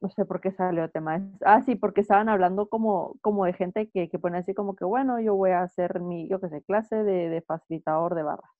no 0.00 0.10
sé 0.10 0.24
por 0.24 0.40
qué 0.40 0.52
salió 0.52 0.84
el 0.84 0.92
tema. 0.92 1.20
Ah, 1.44 1.62
sí, 1.62 1.74
porque 1.74 2.00
estaban 2.02 2.28
hablando 2.28 2.68
como, 2.68 3.16
como 3.20 3.44
de 3.44 3.52
gente 3.52 3.90
que, 3.90 4.08
que 4.08 4.18
pone 4.18 4.38
así 4.38 4.54
como 4.54 4.76
que, 4.76 4.84
bueno, 4.84 5.20
yo 5.20 5.34
voy 5.34 5.50
a 5.50 5.62
hacer 5.62 6.00
mi, 6.00 6.28
yo 6.28 6.40
qué 6.40 6.48
sé, 6.48 6.62
clase 6.62 6.96
de, 7.02 7.28
de 7.28 7.42
facilitador 7.42 8.14
de 8.14 8.22
barras, 8.22 8.50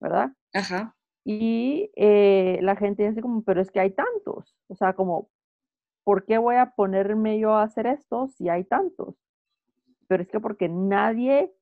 ¿verdad? 0.00 0.32
Ajá. 0.52 0.94
Y 1.24 1.90
eh, 1.96 2.58
la 2.62 2.76
gente 2.76 3.08
dice 3.08 3.22
como, 3.22 3.42
pero 3.44 3.60
es 3.60 3.70
que 3.70 3.80
hay 3.80 3.92
tantos. 3.92 4.56
O 4.68 4.74
sea, 4.74 4.94
como, 4.94 5.30
¿por 6.04 6.24
qué 6.26 6.38
voy 6.38 6.56
a 6.56 6.72
ponerme 6.74 7.38
yo 7.38 7.54
a 7.54 7.62
hacer 7.62 7.86
esto 7.86 8.28
si 8.28 8.48
hay 8.48 8.64
tantos? 8.64 9.16
Pero 10.08 10.22
es 10.22 10.28
que 10.30 10.40
porque 10.40 10.68
nadie 10.68 11.54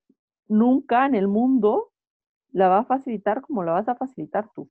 nunca 0.48 1.06
en 1.06 1.14
el 1.14 1.28
mundo 1.28 1.92
la 2.52 2.68
va 2.68 2.78
a 2.78 2.84
facilitar 2.84 3.42
como 3.42 3.62
la 3.64 3.72
vas 3.72 3.88
a 3.88 3.94
facilitar 3.94 4.50
tú. 4.54 4.68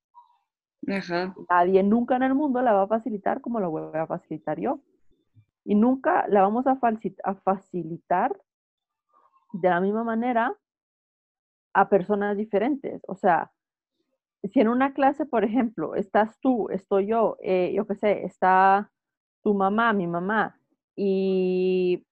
Nadie 0.81 1.83
nunca 1.83 2.15
en 2.15 2.24
el 2.24 2.36
mundo 2.36 2.62
la 2.62 2.74
va 2.74 2.83
a 2.83 2.88
facilitar 2.88 3.41
como 3.41 3.59
la 3.59 3.67
voy 3.67 3.83
a 3.93 4.07
facilitar 4.07 4.59
yo. 4.59 4.79
Y 5.65 5.75
nunca 5.75 6.27
la 6.27 6.41
vamos 6.41 6.65
a, 6.67 6.77
facilitar 7.43 8.39
de 9.53 9.69
la 9.69 9.81
misma 9.81 10.03
manera 10.03 10.55
a 11.74 11.89
personas 11.89 12.38
diferentes. 12.38 13.01
O 13.07 13.15
sea, 13.15 13.51
si 14.43 14.59
en 14.62 14.69
una 14.69 14.93
clase, 14.93 15.25
por 15.25 15.43
ejemplo, 15.43 15.95
estás 15.95 16.39
tú, 16.39 16.69
estoy 16.69 17.07
yo, 17.07 17.38
eh, 17.41 17.71
yo 17.75 17.86
qué 17.86 17.95
sé, 17.95 18.25
está 18.25 18.89
tu 19.43 19.53
mamá, 19.53 19.93
mi 19.93 20.07
mamá 20.07 20.59
y 20.95 22.05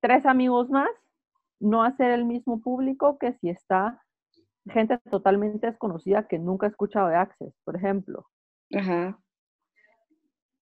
tres 0.00 0.26
amigos 0.26 0.68
más, 0.68 0.90
no 1.60 1.90
ser 1.96 2.10
el 2.10 2.24
mismo 2.24 2.60
público 2.60 3.18
que 3.18 3.32
si 3.34 3.48
está 3.48 4.03
gente 4.70 4.98
totalmente 5.10 5.66
desconocida 5.66 6.26
que 6.26 6.38
nunca 6.38 6.66
ha 6.66 6.70
escuchado 6.70 7.08
de 7.08 7.16
Access, 7.16 7.54
por 7.64 7.76
ejemplo. 7.76 8.26
Ajá. 8.74 9.18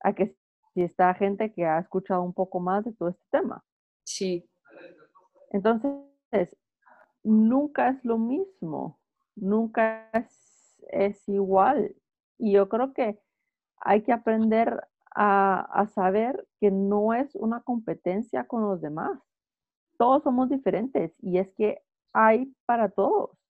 A 0.00 0.12
que 0.14 0.34
si 0.74 0.82
está 0.82 1.14
gente 1.14 1.52
que 1.52 1.66
ha 1.66 1.78
escuchado 1.78 2.22
un 2.22 2.32
poco 2.32 2.60
más 2.60 2.84
de 2.84 2.92
todo 2.94 3.10
este 3.10 3.24
tema. 3.30 3.62
Sí. 4.04 4.48
Entonces, 5.50 6.56
nunca 7.22 7.90
es 7.90 8.04
lo 8.04 8.18
mismo, 8.18 8.98
nunca 9.36 10.08
es, 10.12 10.82
es 10.88 11.28
igual. 11.28 11.94
Y 12.38 12.52
yo 12.52 12.68
creo 12.68 12.92
que 12.94 13.20
hay 13.76 14.02
que 14.02 14.12
aprender 14.12 14.88
a, 15.14 15.60
a, 15.60 15.86
saber 15.88 16.46
que 16.58 16.70
no 16.70 17.12
es 17.12 17.34
una 17.34 17.60
competencia 17.62 18.44
con 18.46 18.62
los 18.62 18.80
demás. 18.80 19.20
Todos 19.98 20.22
somos 20.22 20.48
diferentes 20.48 21.14
y 21.20 21.38
es 21.38 21.52
que 21.54 21.82
hay 22.14 22.54
para 22.64 22.88
todos. 22.88 23.41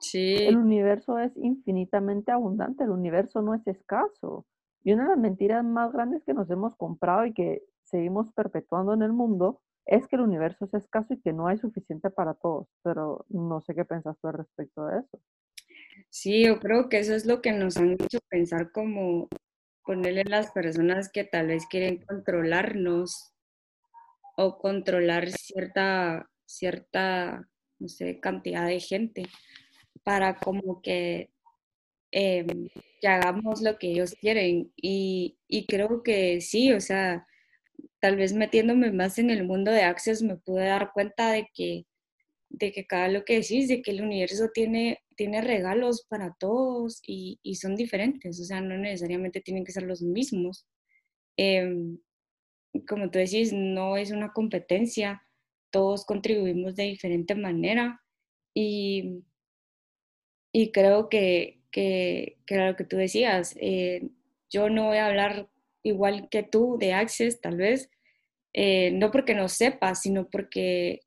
Sí. 0.00 0.36
El 0.40 0.56
universo 0.56 1.18
es 1.18 1.36
infinitamente 1.36 2.32
abundante, 2.32 2.84
el 2.84 2.90
universo 2.90 3.42
no 3.42 3.54
es 3.54 3.66
escaso. 3.66 4.46
Y 4.82 4.92
una 4.92 5.04
de 5.04 5.10
las 5.10 5.18
mentiras 5.18 5.62
más 5.62 5.92
grandes 5.92 6.24
que 6.24 6.32
nos 6.32 6.50
hemos 6.50 6.74
comprado 6.74 7.26
y 7.26 7.34
que 7.34 7.62
seguimos 7.84 8.32
perpetuando 8.32 8.94
en 8.94 9.02
el 9.02 9.12
mundo 9.12 9.60
es 9.84 10.06
que 10.08 10.16
el 10.16 10.22
universo 10.22 10.64
es 10.64 10.74
escaso 10.74 11.12
y 11.12 11.20
que 11.20 11.32
no 11.32 11.48
hay 11.48 11.58
suficiente 11.58 12.08
para 12.10 12.34
todos. 12.34 12.66
Pero 12.82 13.26
no 13.28 13.60
sé 13.60 13.74
qué 13.74 13.84
piensas 13.84 14.16
tú 14.20 14.28
al 14.28 14.34
respecto 14.34 14.86
de 14.86 15.00
eso. 15.00 15.20
Sí, 16.08 16.46
yo 16.46 16.58
creo 16.60 16.88
que 16.88 16.98
eso 16.98 17.14
es 17.14 17.26
lo 17.26 17.42
que 17.42 17.52
nos 17.52 17.76
han 17.76 17.92
hecho 17.92 18.20
pensar 18.28 18.72
como 18.72 19.28
ponerle 19.84 20.24
las 20.24 20.50
personas 20.52 21.10
que 21.10 21.24
tal 21.24 21.48
vez 21.48 21.66
quieren 21.66 22.02
controlarnos 22.06 23.34
o 24.36 24.58
controlar 24.58 25.28
cierta, 25.30 26.30
cierta, 26.46 27.46
no 27.78 27.88
sé, 27.88 28.18
cantidad 28.20 28.66
de 28.66 28.80
gente 28.80 29.24
para 30.04 30.36
como 30.36 30.82
que, 30.82 31.30
em, 32.12 32.68
que 33.00 33.08
hagamos 33.08 33.62
lo 33.62 33.78
que 33.78 33.88
ellos 33.92 34.14
quieren. 34.20 34.72
Y, 34.76 35.38
y, 35.48 35.66
creo 35.66 36.02
que 36.02 36.40
sí, 36.40 36.72
o 36.72 36.80
sea, 36.80 37.26
tal 38.00 38.16
vez 38.16 38.32
metiéndome 38.34 38.92
más 38.92 39.18
en 39.18 39.30
el 39.30 39.44
mundo 39.46 39.70
de 39.70 39.82
Access 39.82 40.22
me 40.22 40.36
pude 40.36 40.66
dar 40.66 40.92
cuenta 40.92 41.32
de 41.32 41.48
que, 41.54 41.86
de 42.50 42.72
que 42.72 42.86
cada 42.86 43.08
lo 43.08 43.24
que 43.24 43.34
decís, 43.40 43.68
de 43.68 43.82
que 43.82 43.92
el 43.92 44.02
universo 44.02 44.48
tiene, 44.52 45.00
tiene 45.16 45.40
regalos 45.42 46.06
para 46.08 46.34
todos 46.38 47.00
y, 47.06 47.38
y 47.42 47.56
son 47.56 47.76
diferentes, 47.76 48.40
o 48.40 48.44
sea, 48.44 48.60
no 48.60 48.76
necesariamente 48.78 49.40
tienen 49.40 49.64
que 49.64 49.72
ser 49.72 49.84
los 49.84 50.02
mismos. 50.02 50.66
Eh, 51.36 51.96
como 52.88 53.10
tú 53.10 53.18
decís, 53.18 53.52
no 53.52 53.96
es 53.96 54.10
una 54.10 54.32
competencia, 54.32 55.22
todos 55.70 56.04
contribuimos 56.04 56.76
de 56.76 56.84
diferente 56.84 57.34
manera 57.34 58.00
y, 58.54 59.22
y 60.52 60.72
creo 60.72 61.08
que, 61.08 61.60
que, 61.70 62.38
era 62.46 62.68
lo 62.70 62.76
que 62.76 62.84
tú 62.84 62.96
decías, 62.96 63.54
eh, 63.60 64.08
yo 64.50 64.68
no 64.68 64.86
voy 64.88 64.98
a 64.98 65.06
hablar 65.06 65.48
igual 65.82 66.28
que 66.30 66.42
tú 66.42 66.76
de 66.78 66.92
Access, 66.92 67.40
tal 67.40 67.56
vez, 67.56 67.90
eh, 68.52 68.90
no 68.92 69.10
porque 69.10 69.34
no 69.34 69.48
sepa, 69.48 69.94
sino 69.94 70.28
porque 70.28 71.00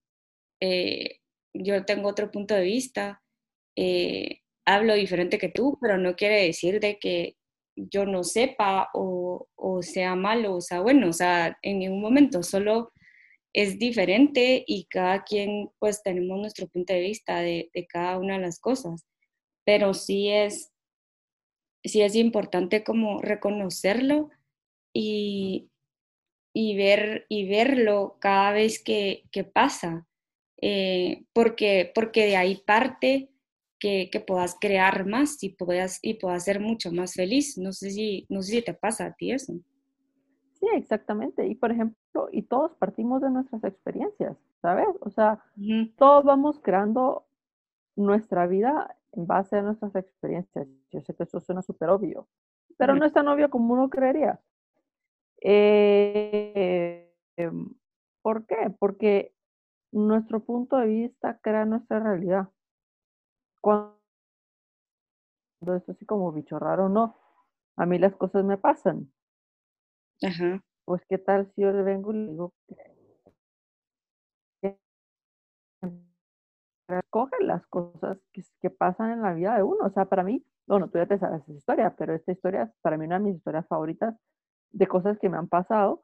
eh, 0.62 1.20
yo 1.54 1.86
tengo 1.86 2.10
otro 2.10 2.32
punto 2.32 2.56
de 2.56 2.64
vista, 2.64 3.22
hablo 4.66 4.94
diferente 4.94 5.38
que 5.38 5.50
tú, 5.50 5.78
pero 5.82 5.98
no 5.98 6.16
quiere 6.16 6.46
decir 6.46 6.80
de 6.80 7.00
que 7.00 7.38
yo 7.76 8.06
no 8.06 8.24
sepa 8.24 8.90
o, 8.94 9.48
o, 9.56 9.82
sea 9.82 10.16
malo 10.16 10.56
o 10.56 10.62
sea 10.62 10.82
bueno, 10.82 11.10
o 11.10 11.14
sea, 11.14 11.58
en 11.64 11.80
ningún 11.80 12.02
momento, 12.02 12.44
solo 12.44 12.92
es 13.54 13.80
diferente 13.80 14.64
y 14.68 14.86
cada 14.86 15.24
quien 15.24 15.70
pues 15.80 16.02
tenemos 16.04 16.40
nuestro 16.40 16.68
punto 16.68 16.94
de 16.94 17.02
vista 17.02 17.42
de 17.42 17.70
cada 17.90 18.20
una 18.20 18.36
de 18.36 18.42
las 18.42 18.60
cosas 18.60 19.06
pero 19.66 19.94
sí 19.94 20.30
es, 20.30 20.72
sí 21.84 22.02
es 22.02 22.16
importante 22.16 22.84
como 22.84 23.22
reconocerlo 23.22 24.30
y, 24.94 25.70
y, 26.54 26.78
ver, 26.78 27.26
y 27.30 27.48
verlo 27.48 28.18
cada 28.20 28.52
vez 28.52 28.82
que, 28.84 29.24
que 29.32 29.44
pasa, 29.44 30.08
eh, 30.62 31.26
porque, 31.34 31.92
porque 31.94 32.26
de 32.26 32.36
ahí 32.38 32.62
parte 32.66 33.30
que, 33.80 34.10
que, 34.12 34.22
puedas 34.22 34.56
crear 34.60 35.06
más 35.06 35.44
y 35.44 35.50
puedas, 35.50 36.00
y 36.02 36.14
puedas 36.14 36.46
ser 36.46 36.60
mucho 36.62 36.92
más 36.92 37.16
feliz. 37.16 37.58
No 37.58 37.74
sé, 37.74 37.92
si, 37.92 38.26
no 38.30 38.42
sé 38.42 38.52
si 38.54 38.62
te 38.62 38.74
pasa 38.74 39.08
a 39.08 39.14
ti 39.14 39.32
eso. 39.32 39.54
Sí, 40.54 40.68
exactamente. 40.74 41.46
Y 41.48 41.56
por 41.56 41.72
ejemplo, 41.72 42.30
y 42.32 42.44
todos 42.44 42.74
partimos 42.76 43.22
de 43.22 43.30
nuestras 43.30 43.62
experiencias, 43.66 44.38
¿sabes? 44.62 44.88
O 45.02 45.10
sea, 45.10 45.44
uh 45.58 45.62
-huh. 45.62 45.96
todos 45.98 46.24
vamos 46.24 46.62
creando 46.62 47.26
nuestra 47.98 48.48
vida 48.48 48.96
en 49.14 49.28
base 49.28 49.58
a 49.58 49.62
nuestras 49.62 49.96
experiencias. 49.96 50.68
Yo 50.92 51.02
sé 51.02 51.16
que 51.16 51.24
eso 51.24 51.40
suena 51.40 51.62
súper 51.62 51.90
obvio, 51.90 52.28
pero 52.78 52.96
no 52.96 53.06
es 53.06 53.14
tan 53.14 53.28
obvio 53.28 53.50
como 53.50 53.74
uno 53.74 53.90
creería. 53.90 54.40
Eh, 55.42 57.12
¿Por 58.22 58.46
qué? 58.46 58.74
Porque 58.80 59.34
nuestro 59.92 60.40
punto 60.40 60.78
de 60.78 60.88
vista 60.88 61.40
crea 61.42 61.66
nuestra 61.66 62.00
realidad. 62.00 62.50
Cuando 63.62 63.98
esto 65.76 65.92
así 65.92 66.06
como 66.06 66.32
bicho 66.32 66.60
raro, 66.60 66.90
no. 66.90 67.16
A 67.76 67.86
mí 67.86 67.98
las 68.00 68.16
cosas 68.16 68.44
me 68.46 68.58
pasan. 68.58 69.12
Ajá. 70.22 70.64
Pues, 70.86 71.02
¿qué 71.08 71.18
tal 71.18 71.52
si 71.54 71.62
yo 71.62 71.72
le 71.72 71.84
vengo 71.84 72.12
y 72.14 72.18
le 72.18 72.32
digo 72.32 72.54
que 72.68 72.76
escoge 77.00 77.36
las 77.42 77.66
cosas 77.68 78.18
que, 78.34 78.44
que, 78.62 78.70
pasan 78.70 79.12
en 79.12 79.22
la 79.22 79.34
vida 79.34 79.56
de 79.56 79.64
uno. 79.64 79.86
O 79.86 79.90
sea, 79.92 80.06
para 80.06 80.24
mí, 80.24 80.46
bueno, 80.68 80.90
tú 80.90 80.98
ya 80.98 81.08
te 81.08 81.20
sabes 81.20 81.44
esa 81.44 81.54
historia, 81.54 81.96
pero 81.98 82.14
esta 82.16 82.32
historia 82.32 82.64
es 82.64 82.72
para 82.82 82.98
mí 82.98 83.06
una 83.06 83.20
de 83.20 83.26
mis 83.26 83.38
historias 83.38 83.68
favoritas 83.68 84.16
de 84.72 84.88
cosas 84.88 85.20
que 85.20 85.30
me 85.30 85.38
han 85.38 85.48
pasado 85.48 86.04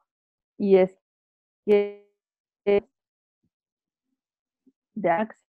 y 0.58 0.76
es 0.76 0.98
que 1.66 2.10
de 4.94 5.10
accidentes 5.10 5.50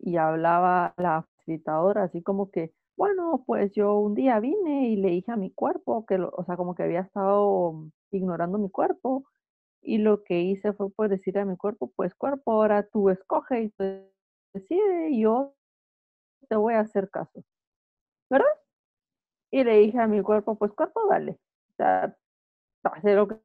y 0.00 0.16
hablaba 0.16 0.94
la 0.96 1.26
facilitadora 1.36 2.04
así 2.04 2.22
como 2.22 2.50
que, 2.50 2.72
bueno, 2.96 3.44
pues 3.46 3.72
yo 3.72 3.98
un 3.98 4.14
día 4.14 4.40
vine 4.40 4.88
y 4.88 4.96
le 4.96 5.10
dije 5.10 5.32
a 5.32 5.36
mi 5.36 5.50
cuerpo 5.50 6.06
que, 6.06 6.16
o 6.16 6.44
sea, 6.44 6.56
como 6.56 6.74
que 6.74 6.84
había 6.84 7.00
estado 7.00 7.74
ignorando 8.10 8.58
mi 8.58 8.70
cuerpo 8.70 9.24
y 9.84 9.98
lo 9.98 10.24
que 10.24 10.40
hice 10.40 10.72
fue 10.72 10.90
pues 10.90 11.10
decirle 11.10 11.40
a 11.42 11.44
mi 11.44 11.56
cuerpo, 11.56 11.92
pues 11.94 12.14
cuerpo, 12.14 12.52
ahora 12.52 12.86
tú 12.88 13.10
escoge 13.10 13.62
y 13.62 13.70
tú 13.70 13.84
decide 14.54 15.18
yo 15.18 15.54
te 16.48 16.56
voy 16.56 16.74
a 16.74 16.80
hacer 16.80 17.10
caso. 17.10 17.44
¿Verdad? 18.30 18.46
Y 19.50 19.64
le 19.64 19.78
dije 19.78 19.98
a 20.00 20.06
mi 20.08 20.22
cuerpo, 20.22 20.56
pues 20.56 20.72
cuerpo, 20.72 21.06
dale. 21.08 21.32
O 21.72 21.76
sea, 21.76 22.16
hacer 22.84 23.16
lo 23.16 23.28
que 23.28 23.40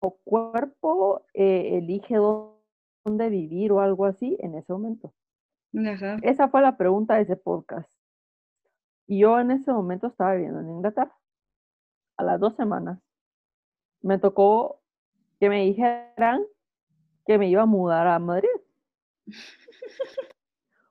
o 0.00 0.18
cuerpo 0.24 1.24
eh, 1.34 1.78
elige 1.78 2.16
dónde 2.16 3.28
vivir 3.30 3.72
o 3.72 3.80
algo 3.80 4.04
así 4.04 4.36
en 4.40 4.54
ese 4.54 4.72
momento. 4.72 5.12
Ajá. 5.74 6.16
Esa 6.22 6.48
fue 6.48 6.62
la 6.62 6.76
pregunta 6.76 7.16
de 7.16 7.22
ese 7.22 7.36
podcast. 7.36 7.90
Y 9.08 9.20
yo 9.20 9.38
en 9.40 9.50
ese 9.50 9.72
momento 9.72 10.08
estaba 10.08 10.34
viviendo 10.34 10.60
en 10.60 10.70
Inglaterra 10.70 11.16
a 12.16 12.24
las 12.24 12.40
dos 12.40 12.56
semanas 12.56 12.98
me 14.02 14.18
tocó 14.18 14.80
que 15.40 15.48
me 15.48 15.64
dijeran 15.64 16.44
que 17.26 17.38
me 17.38 17.48
iba 17.48 17.62
a 17.62 17.66
mudar 17.66 18.06
a 18.06 18.18
Madrid. 18.18 18.48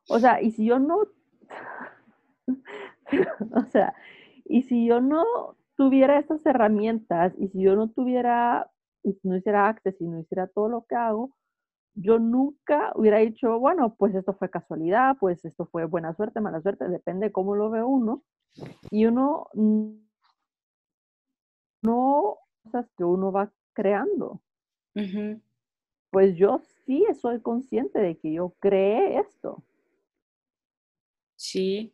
O 0.10 0.20
sea, 0.20 0.42
y 0.42 0.52
si 0.52 0.66
yo 0.66 0.80
no, 0.80 1.00
o 3.56 3.66
sea, 3.72 3.96
y 4.44 4.64
si 4.64 4.86
yo 4.86 5.02
no 5.02 5.24
tuviera 5.76 6.20
estas 6.20 6.46
herramientas 6.46 7.34
y 7.40 7.48
si 7.48 7.62
yo 7.62 7.76
no 7.76 7.90
tuviera, 7.90 8.70
y 9.04 9.14
si 9.14 9.28
no 9.28 9.38
hiciera 9.38 9.68
Access 9.68 10.00
y 10.00 10.08
no 10.08 10.20
hiciera 10.20 10.48
todo 10.48 10.70
lo 10.70 10.86
que 10.86 10.96
hago, 10.96 11.36
yo 11.96 12.20
nunca 12.20 12.92
hubiera 12.96 13.20
dicho, 13.20 13.58
bueno, 13.60 13.96
pues 13.96 14.14
esto 14.14 14.34
fue 14.34 14.50
casualidad, 14.50 15.16
pues 15.20 15.44
esto 15.46 15.66
fue 15.66 15.86
buena 15.86 16.14
suerte, 16.14 16.42
mala 16.42 16.62
suerte, 16.62 16.90
depende 16.90 17.28
de 17.28 17.32
cómo 17.32 17.56
lo 17.56 17.70
ve 17.70 17.84
uno. 17.84 18.22
Y 18.92 19.06
uno 19.06 19.48
no, 21.86 22.38
cosas 22.64 22.90
que 22.98 23.04
uno 23.04 23.32
va 23.32 23.52
creando. 23.74 24.42
Pues 26.10 26.36
yo 26.38 26.60
sí 26.86 27.06
soy 27.20 27.42
consciente 27.42 28.00
de 28.00 28.18
que 28.18 28.34
yo 28.34 28.54
creé 28.60 29.20
esto. 29.20 29.64
Sí. 31.36 31.94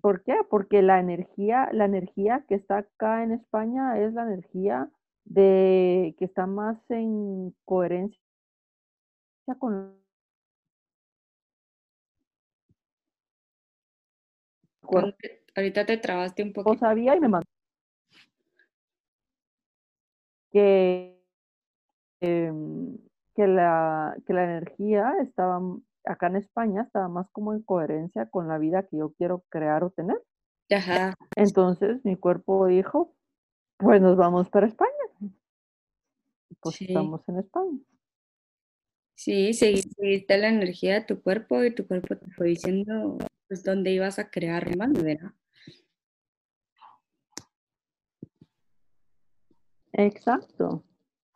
¿Por 0.00 0.22
qué? 0.22 0.36
Porque 0.50 0.82
la 0.82 1.00
energía, 1.00 1.68
la 1.72 1.86
energía 1.86 2.44
que 2.48 2.54
está 2.54 2.78
acá 2.78 3.22
en 3.22 3.32
España 3.32 3.98
es 3.98 4.12
la 4.12 4.22
energía 4.24 4.90
de 5.24 6.14
que 6.18 6.24
está 6.24 6.46
más 6.46 6.78
en 6.90 7.54
coherencia 7.64 8.20
con 9.58 10.02
ahorita 15.54 15.86
te 15.86 15.96
trabaste 15.96 16.42
un 16.42 16.52
poco. 16.52 16.76
sabía 16.76 17.16
y 17.16 17.20
me 17.20 17.28
mandó 17.28 17.46
que, 20.52 21.20
em, 22.20 22.96
que, 23.34 23.46
la, 23.46 24.16
que 24.26 24.32
la 24.32 24.44
energía 24.44 25.14
estaba 25.22 25.60
acá 26.04 26.26
en 26.28 26.36
España 26.36 26.82
estaba 26.82 27.08
más 27.08 27.28
como 27.30 27.52
en 27.52 27.62
coherencia 27.62 28.28
con 28.28 28.48
la 28.48 28.58
vida 28.58 28.86
que 28.86 28.98
yo 28.98 29.12
quiero 29.12 29.44
crear 29.48 29.84
o 29.84 29.90
tener. 29.90 30.20
Ajá. 30.70 31.14
Entonces 31.36 32.04
mi 32.04 32.16
cuerpo 32.16 32.66
dijo, 32.66 33.14
pues 33.78 34.00
nos 34.00 34.16
vamos 34.16 34.48
para 34.48 34.66
España. 34.66 34.90
Pues 36.60 36.80
estamos 36.80 37.28
en 37.28 37.38
España. 37.38 37.78
Sí, 39.14 39.52
seguiste 39.54 40.38
la 40.38 40.48
energía 40.48 40.94
de 40.94 41.02
tu 41.02 41.22
cuerpo 41.22 41.62
y 41.62 41.74
tu 41.74 41.86
cuerpo 41.86 42.16
te 42.16 42.30
fue 42.32 42.48
diciendo 42.48 43.18
pues 43.46 43.62
dónde 43.62 43.92
ibas 43.92 44.18
a 44.18 44.30
crear 44.30 44.76
más, 44.76 44.92
¿verdad? 44.92 45.32
Exacto. 49.92 50.84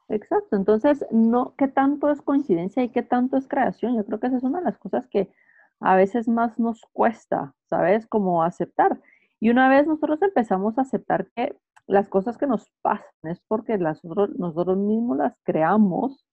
Exacto, 0.09 0.55
entonces, 0.55 1.05
no, 1.11 1.55
¿qué 1.57 1.66
tanto 1.66 2.11
es 2.11 2.23
coincidencia 2.23 2.83
y 2.83 2.90
qué 2.90 3.03
tanto 3.03 3.37
es 3.37 3.49
creación? 3.49 3.97
Yo 3.97 4.05
creo 4.05 4.21
que 4.21 4.29
esa 4.29 4.37
es 4.37 4.45
una 4.45 4.61
de 4.61 4.64
las 4.66 4.79
cosas 4.79 5.09
que 5.09 5.33
a 5.81 5.97
veces 5.97 6.29
más 6.29 6.59
nos 6.59 6.81
cuesta, 6.92 7.55
¿sabes? 7.69 8.07
Como 8.07 8.45
aceptar. 8.45 9.01
Y 9.40 9.51
una 9.51 9.69
vez 9.69 9.87
nosotros 9.87 10.23
empezamos 10.23 10.79
a 10.79 10.83
aceptar 10.83 11.29
que 11.35 11.57
las 11.88 12.09
cosas 12.09 12.38
que 12.38 12.47
nos 12.47 12.71
pasan 12.83 13.11
es 13.25 13.40
porque 13.49 13.79
las, 13.79 14.03
nosotros 14.05 14.79
mismos 14.79 15.19
las 15.19 15.37
creamos, 15.42 16.25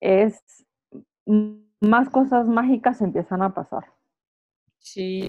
es 0.00 0.40
más 1.80 2.08
cosas 2.10 2.46
mágicas 2.46 3.00
empiezan 3.00 3.42
a 3.42 3.52
pasar. 3.52 3.92
Sí, 4.78 5.28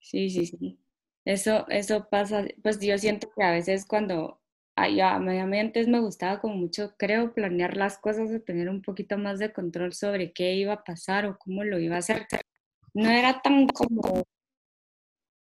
sí, 0.00 0.28
sí, 0.28 0.46
sí. 0.46 0.78
Eso, 1.24 1.66
eso 1.68 2.08
pasa, 2.08 2.44
pues 2.62 2.78
yo 2.78 2.96
siento 2.98 3.28
que 3.34 3.42
a 3.42 3.50
veces 3.50 3.86
cuando 3.86 4.38
ay, 4.76 5.00
a, 5.00 5.18
mí 5.18 5.58
antes 5.58 5.88
me 5.88 6.00
gustaba 6.00 6.40
como 6.40 6.54
mucho, 6.54 6.94
creo, 6.98 7.32
planear 7.32 7.76
las 7.76 7.98
cosas 7.98 8.30
o 8.30 8.40
tener 8.40 8.68
un 8.68 8.82
poquito 8.82 9.16
más 9.16 9.38
de 9.38 9.52
control 9.52 9.94
sobre 9.94 10.32
qué 10.32 10.54
iba 10.54 10.74
a 10.74 10.84
pasar 10.84 11.24
o 11.24 11.38
cómo 11.38 11.64
lo 11.64 11.78
iba 11.78 11.96
a 11.96 12.00
hacer. 12.00 12.26
No 12.92 13.08
era 13.10 13.40
tan 13.40 13.66
como, 13.68 14.24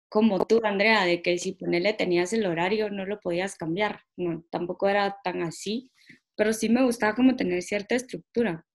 como 0.10 0.46
tú, 0.46 0.60
Andrea, 0.64 1.06
de 1.06 1.22
que 1.22 1.38
si 1.38 1.54
ponerle 1.54 1.94
tenías 1.94 2.34
el 2.34 2.48
horario 2.48 2.90
no 2.90 3.06
lo 3.06 3.20
podías 3.20 3.56
cambiar. 3.56 4.02
No, 4.18 4.44
tampoco 4.50 4.90
era 4.90 5.18
tan 5.24 5.44
así, 5.44 5.92
pero 6.36 6.52
sí 6.52 6.68
me 6.68 6.84
gustaba 6.84 7.14
como 7.16 7.36
tener 7.36 7.62
cierta 7.62 7.96
estructura. 7.96 8.66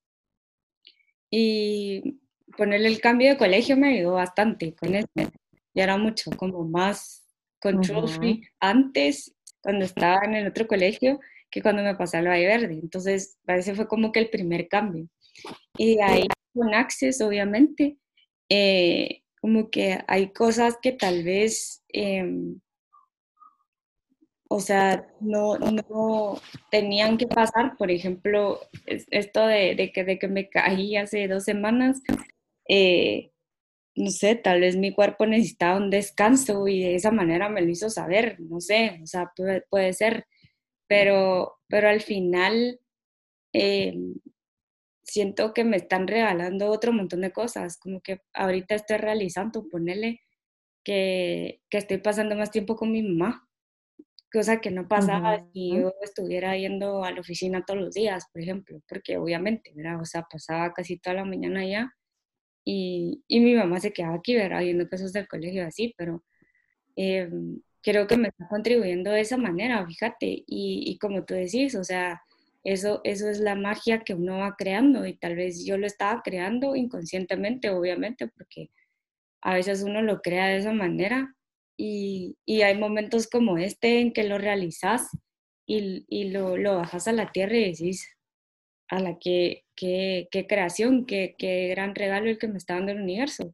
Y 1.28 2.20
ponerle 2.56 2.86
el 2.86 3.00
cambio 3.00 3.30
de 3.30 3.36
colegio 3.36 3.76
me 3.76 3.98
ayudó 3.98 4.14
bastante 4.14 4.74
con 4.76 4.94
eso. 4.94 5.08
Ya 5.74 5.82
era 5.82 5.98
mucho 5.98 6.30
como 6.36 6.64
más 6.64 7.28
control 7.60 8.08
free. 8.08 8.48
Antes 8.60 9.35
cuando 9.66 9.84
estaba 9.84 10.24
en 10.24 10.36
el 10.36 10.46
otro 10.46 10.68
colegio 10.68 11.18
que 11.50 11.60
cuando 11.60 11.82
me 11.82 11.96
pasé 11.96 12.18
al 12.18 12.28
Valle 12.28 12.46
Verde. 12.46 12.74
Entonces, 12.74 13.36
ese 13.48 13.74
fue 13.74 13.88
como 13.88 14.12
que 14.12 14.20
el 14.20 14.30
primer 14.30 14.68
cambio. 14.68 15.08
Y 15.76 16.00
ahí 16.00 16.28
con 16.54 16.72
Access, 16.72 17.20
obviamente, 17.20 17.96
eh, 18.48 19.22
como 19.40 19.68
que 19.68 19.98
hay 20.06 20.32
cosas 20.32 20.78
que 20.80 20.92
tal 20.92 21.24
vez, 21.24 21.82
em, 21.88 22.60
o 24.48 24.60
sea, 24.60 25.04
no, 25.18 25.58
no 25.58 26.40
tenían 26.70 27.18
que 27.18 27.26
pasar. 27.26 27.76
Por 27.76 27.90
ejemplo, 27.90 28.60
esto 28.86 29.48
de, 29.48 29.90
que, 29.92 30.04
de 30.04 30.20
que 30.20 30.28
me 30.28 30.48
caí 30.48 30.96
hace 30.96 31.26
dos 31.26 31.42
semanas, 31.42 32.00
eh, 32.68 33.32
no 33.96 34.10
sé, 34.10 34.36
tal 34.36 34.60
vez 34.60 34.76
mi 34.76 34.92
cuerpo 34.92 35.26
necesitaba 35.26 35.78
un 35.78 35.90
descanso 35.90 36.68
y 36.68 36.82
de 36.82 36.94
esa 36.96 37.10
manera 37.10 37.48
me 37.48 37.62
lo 37.62 37.70
hizo 37.70 37.88
saber, 37.90 38.38
no 38.40 38.60
sé, 38.60 39.00
o 39.02 39.06
sea, 39.06 39.32
puede, 39.70 39.92
ser, 39.94 40.26
pero, 40.86 41.58
pero 41.66 41.88
al 41.88 42.02
final 42.02 42.78
eh, 43.54 43.94
siento 45.02 45.54
que 45.54 45.64
me 45.64 45.78
están 45.78 46.06
regalando 46.06 46.70
otro 46.70 46.92
montón 46.92 47.22
de 47.22 47.32
cosas, 47.32 47.78
como 47.78 48.02
que 48.02 48.20
ahorita 48.34 48.74
estoy 48.74 48.98
realizando, 48.98 49.66
ponerle 49.68 50.20
que, 50.84 51.62
que 51.70 51.78
estoy 51.78 51.98
pasando 51.98 52.36
más 52.36 52.50
tiempo 52.50 52.76
con 52.76 52.92
mi 52.92 53.02
mamá, 53.02 53.48
cosa 54.30 54.60
que 54.60 54.70
no 54.70 54.88
pasaba 54.88 55.46
si 55.54 55.74
yo 55.74 55.94
estuviera 56.02 56.56
yendo 56.58 57.02
a 57.02 57.12
la 57.12 57.20
oficina 57.20 57.64
todos 57.64 57.80
los 57.80 57.94
días, 57.94 58.26
por 58.30 58.42
ejemplo, 58.42 58.82
porque 58.86 59.16
obviamente, 59.16 59.72
¿verdad? 59.74 60.02
O 60.02 60.04
sea, 60.04 60.26
pasaba 60.30 60.74
casi 60.74 60.98
toda 60.98 61.16
la 61.16 61.24
mañana 61.24 61.60
allá 61.60 61.96
y, 62.66 63.22
y, 63.28 63.40
mi 63.40 63.54
mamá 63.54 63.80
se 63.80 63.92
quedaba 63.92 64.16
aquí, 64.16 64.34
¿verdad? 64.34 64.60
Viendo 64.60 64.88
cosas 64.88 65.12
del 65.12 65.28
colegio 65.28 65.64
así, 65.64 65.94
pero 65.96 66.24
eh, 66.96 67.30
creo 67.82 68.08
que 68.08 68.16
me 68.16 68.28
está 68.28 68.48
contribuyendo 68.48 69.12
de 69.12 69.20
esa 69.20 69.36
manera, 69.36 69.86
fíjate, 69.86 70.26
y, 70.26 70.82
y, 70.86 70.98
como 70.98 71.24
tú 71.24 71.34
decís, 71.34 71.76
o 71.76 71.84
sea, 71.84 72.22
eso, 72.64 73.00
eso 73.04 73.30
es 73.30 73.38
la 73.40 73.54
magia 73.54 74.00
que 74.00 74.14
uno 74.14 74.38
va 74.38 74.56
creando 74.58 75.06
y 75.06 75.16
tal 75.16 75.36
vez 75.36 75.64
yo 75.64 75.78
lo 75.78 75.86
estaba 75.86 76.22
creando 76.22 76.74
inconscientemente, 76.74 77.70
obviamente, 77.70 78.26
porque 78.28 78.70
a 79.42 79.54
veces 79.54 79.84
uno 79.84 80.02
lo 80.02 80.20
crea 80.20 80.48
de 80.48 80.58
esa 80.58 80.72
manera 80.72 81.36
y, 81.76 82.36
y 82.44 82.62
hay 82.62 82.76
momentos 82.78 83.28
como 83.28 83.58
este 83.58 84.00
en 84.00 84.12
que 84.12 84.24
lo 84.24 84.38
realizas 84.38 85.08
y, 85.66 86.04
y 86.08 86.30
lo, 86.30 86.56
lo 86.56 86.76
bajas 86.78 87.06
a 87.08 87.12
la 87.12 87.30
tierra 87.30 87.56
y 87.56 87.70
decís, 87.70 88.08
a 88.88 89.00
la 89.00 89.18
que, 89.20 89.65
qué, 89.76 90.46
creación, 90.48 91.06
qué, 91.06 91.34
gran 91.70 91.94
regalo 91.94 92.28
el 92.28 92.38
que 92.38 92.48
me 92.48 92.58
está 92.58 92.74
dando 92.74 92.92
el 92.92 93.02
universo. 93.02 93.52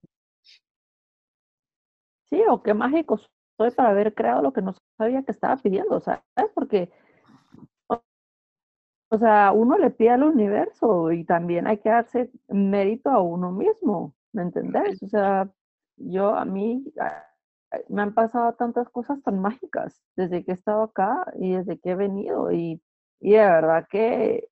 Sí, 2.31 2.43
o 2.49 2.63
qué 2.63 2.73
mágico 2.73 3.19
soy 3.59 3.71
para 3.73 3.91
haber 3.91 4.15
creado 4.15 4.43
lo 4.43 4.53
que 4.53 4.63
no 4.63 4.75
sabía 4.97 5.23
que 5.23 5.33
estaba 5.33 5.57
pidiendo, 5.57 6.01
¿sabes? 6.01 6.23
Porque, 6.55 6.91
o 9.11 9.19
sea, 9.19 9.53
uno 9.53 9.77
le 9.77 9.91
pide 9.91 10.11
al 10.11 10.23
universo 10.23 11.13
y 11.13 11.25
también 11.25 11.67
hay 11.67 11.79
que 11.79 11.91
darse 11.91 12.31
mérito 12.49 13.11
a 13.11 13.21
uno 13.21 13.53
mismo, 13.53 14.15
¿me 14.33 14.43
entendés? 14.43 15.03
O 15.03 15.09
sea, 15.09 15.51
yo 15.97 16.35
a 16.35 16.45
mí 16.47 16.85
me 17.89 18.03
han 18.03 18.15
pasado 18.15 18.55
tantas 18.55 18.89
cosas 18.89 19.23
tan 19.23 19.39
mágicas 19.41 20.03
desde 20.17 20.45
que 20.45 20.53
he 20.53 20.55
estado 20.55 20.83
acá 20.85 21.27
y 21.39 21.53
desde 21.53 21.79
que 21.79 21.91
he 21.91 21.95
venido 21.95 22.51
y, 22.53 22.83
y 23.21 23.33
de 23.33 23.39
verdad 23.39 23.87
que 23.91 24.49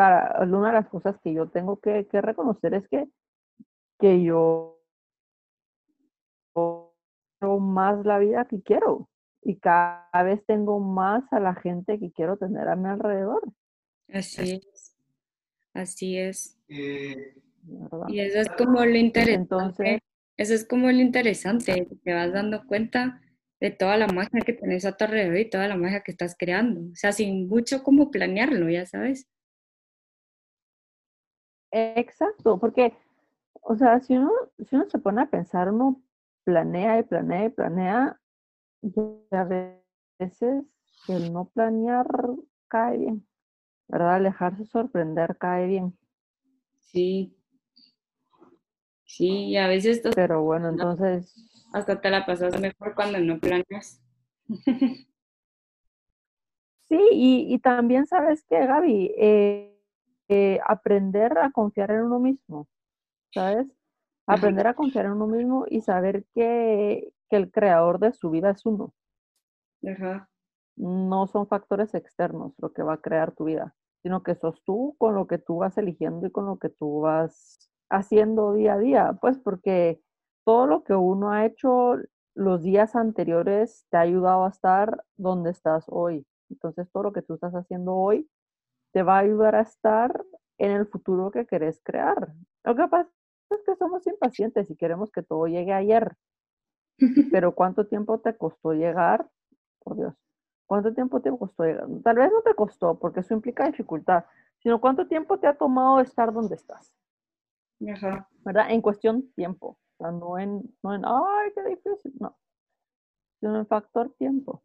para, 0.00 0.42
una 0.44 0.68
de 0.68 0.72
las 0.72 0.88
cosas 0.88 1.16
que 1.22 1.34
yo 1.34 1.50
tengo 1.50 1.78
que, 1.78 2.06
reconocer 2.10 2.72
es 2.72 2.88
que, 2.88 3.06
que 3.98 4.22
yo 4.24 4.80
tengo 6.54 7.60
más 7.60 8.06
la 8.06 8.18
vida 8.18 8.46
que 8.46 8.62
quiero 8.62 9.10
y 9.42 9.56
cada 9.56 10.22
vez 10.22 10.42
tengo 10.46 10.80
más 10.80 11.30
a 11.34 11.38
la 11.38 11.54
gente 11.54 11.98
que 11.98 12.12
quiero 12.12 12.38
tener 12.38 12.66
a 12.66 12.76
mi 12.76 12.88
alrededor. 12.88 13.42
Así 14.10 14.62
es, 14.64 14.96
así 15.74 16.16
es. 16.16 16.58
Y 16.66 18.20
eso 18.20 18.38
es 18.38 18.48
como 18.56 18.82
lo 18.82 18.96
interesante. 18.96 19.34
Entonces, 19.34 19.98
eso 20.38 20.54
es 20.54 20.66
como 20.66 20.90
lo 20.90 20.98
interesante, 20.98 21.86
te 22.02 22.14
vas 22.14 22.32
dando 22.32 22.66
cuenta 22.66 23.20
de 23.60 23.70
toda 23.70 23.98
la 23.98 24.06
magia 24.06 24.40
que 24.40 24.54
tenés 24.54 24.86
a 24.86 24.96
tu 24.96 25.04
alrededor 25.04 25.36
y 25.36 25.50
toda 25.50 25.68
la 25.68 25.76
magia 25.76 26.00
que 26.00 26.12
estás 26.12 26.34
creando. 26.38 26.80
O 26.90 26.94
sea, 26.94 27.12
sin 27.12 27.48
mucho 27.48 27.82
como 27.82 28.10
planearlo, 28.10 28.70
ya 28.70 28.86
sabes. 28.86 29.28
Exacto, 31.72 32.58
porque, 32.58 32.94
o 33.62 33.76
sea, 33.76 34.00
si 34.00 34.16
uno, 34.16 34.32
si 34.68 34.76
uno 34.76 34.86
se 34.90 34.98
pone 34.98 35.22
a 35.22 35.30
pensar, 35.30 35.72
uno 35.72 36.00
planea 36.44 36.98
y 36.98 37.02
planea 37.04 37.46
y 37.46 37.50
planea, 37.50 38.20
y 38.82 38.92
a 39.32 39.44
veces 39.44 40.64
el 41.08 41.32
no 41.32 41.46
planear 41.46 42.06
cae 42.68 42.98
bien, 42.98 43.26
¿verdad? 43.88 44.22
Dejarse 44.22 44.66
sorprender 44.66 45.36
cae 45.38 45.66
bien. 45.66 45.98
Sí. 46.80 47.36
Sí, 49.04 49.28
y 49.48 49.56
a 49.56 49.66
veces 49.66 50.02
Pero 50.14 50.42
bueno, 50.44 50.68
entonces, 50.68 51.34
hasta 51.72 52.00
te 52.00 52.10
la 52.10 52.24
pasas 52.24 52.58
mejor 52.60 52.94
cuando 52.94 53.18
no 53.18 53.38
planeas. 53.40 54.00
sí, 56.88 56.98
y, 57.12 57.54
y 57.54 57.58
también 57.58 58.06
sabes 58.06 58.44
que, 58.44 58.66
Gaby, 58.66 59.12
Eh, 59.18 59.69
eh, 60.30 60.60
aprender 60.64 61.36
a 61.38 61.50
confiar 61.50 61.90
en 61.90 62.02
uno 62.02 62.20
mismo, 62.20 62.68
¿sabes? 63.34 63.66
Aprender 64.26 64.66
a 64.68 64.74
confiar 64.74 65.06
en 65.06 65.12
uno 65.12 65.26
mismo 65.26 65.66
y 65.68 65.80
saber 65.82 66.24
que, 66.34 67.12
que 67.28 67.36
el 67.36 67.50
creador 67.50 67.98
de 67.98 68.12
su 68.12 68.30
vida 68.30 68.50
es 68.50 68.64
uno. 68.64 68.94
Ajá. 69.86 70.28
no 70.76 71.26
son 71.26 71.46
factores 71.48 71.94
externos 71.94 72.54
lo 72.58 72.72
que 72.72 72.82
va 72.82 72.94
a 72.94 73.00
crear 73.00 73.32
tu 73.34 73.44
vida, 73.44 73.74
sino 74.02 74.22
que 74.22 74.34
sos 74.34 74.62
tú 74.64 74.94
con 74.98 75.14
lo 75.14 75.26
que 75.26 75.38
tú 75.38 75.58
vas 75.58 75.76
eligiendo 75.78 76.26
y 76.26 76.30
con 76.32 76.46
lo 76.46 76.58
que 76.58 76.70
tú 76.70 77.00
vas 77.00 77.70
haciendo 77.90 78.54
día 78.54 78.74
a 78.74 78.78
día, 78.78 79.18
pues 79.20 79.38
porque 79.38 80.00
todo 80.44 80.66
lo 80.66 80.84
que 80.84 80.94
uno 80.94 81.30
ha 81.30 81.46
hecho 81.46 81.96
los 82.34 82.62
días 82.62 82.96
anteriores 82.96 83.86
te 83.90 83.96
ha 83.98 84.00
ayudado 84.00 84.44
a 84.46 84.50
estar 84.50 85.04
donde 85.16 85.50
estás 85.50 85.84
hoy. 85.88 86.26
Entonces 86.50 86.88
todo 86.92 87.04
lo 87.04 87.12
que 87.12 87.22
tú 87.22 87.34
estás 87.34 87.54
haciendo 87.54 87.94
hoy 87.94 88.28
te 88.92 89.02
va 89.02 89.16
a 89.18 89.20
ayudar 89.20 89.54
a 89.56 89.62
estar 89.62 90.24
en 90.58 90.72
el 90.72 90.86
futuro 90.88 91.30
que 91.30 91.46
querés 91.46 91.80
crear. 91.82 92.34
Lo 92.64 92.76
que 92.76 92.88
pasa 92.88 93.10
es 93.50 93.62
que 93.64 93.76
somos 93.76 94.06
impacientes 94.06 94.70
y 94.70 94.76
queremos 94.76 95.10
que 95.12 95.22
todo 95.22 95.46
llegue 95.46 95.72
ayer, 95.72 96.16
pero 97.30 97.54
¿cuánto 97.54 97.86
tiempo 97.86 98.20
te 98.20 98.36
costó 98.36 98.72
llegar? 98.72 99.28
Por 99.80 99.96
Dios. 99.96 100.14
¿Cuánto 100.66 100.94
tiempo 100.94 101.20
te 101.20 101.30
costó 101.36 101.64
llegar? 101.64 101.86
Tal 102.04 102.16
vez 102.16 102.30
no 102.32 102.42
te 102.42 102.54
costó, 102.54 102.98
porque 102.98 103.20
eso 103.20 103.34
implica 103.34 103.66
dificultad, 103.66 104.24
sino 104.58 104.80
cuánto 104.80 105.06
tiempo 105.08 105.38
te 105.38 105.46
ha 105.46 105.56
tomado 105.56 106.00
estar 106.00 106.32
donde 106.32 106.54
estás, 106.56 106.94
Ajá. 107.92 108.28
¿verdad? 108.44 108.70
En 108.70 108.82
cuestión 108.82 109.32
tiempo, 109.32 109.78
o 109.98 110.04
sea, 110.04 110.10
no 110.12 110.38
en, 110.38 110.62
no 110.82 110.94
en, 110.94 111.02
ay, 111.04 111.52
qué 111.54 111.62
difícil, 111.64 112.12
no, 112.20 112.38
sino 113.40 113.58
en 113.58 113.66
factor 113.66 114.14
tiempo. 114.18 114.64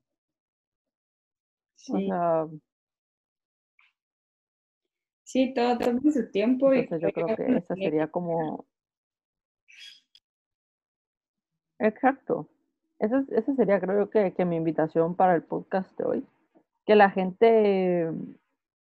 O 1.88 2.00
Sí, 2.00 2.02
sea, 2.02 2.48
sí, 5.36 5.54
todo 5.54 5.78
toma 5.78 6.00
su 6.14 6.32
tiempo 6.32 6.74
y 6.74 6.80
entonces 6.80 7.02
yo 7.02 7.12
creo 7.14 7.36
que 7.36 7.58
esa 7.58 7.76
sería 7.76 8.08
como, 8.10 8.66
exacto, 11.80 12.48
esa, 13.00 13.20
es- 13.20 13.30
esa 13.32 13.56
sería 13.56 13.82
creo 13.82 14.06
yo 14.06 14.10
que, 14.10 14.34
que 14.34 14.46
mi 14.46 14.56
invitación 14.56 15.16
para 15.16 15.36
el 15.36 15.44
podcast 15.44 15.98
de 15.98 16.06
hoy, 16.06 16.28
que 16.86 16.96
la 16.96 17.10
gente, 17.10 18.12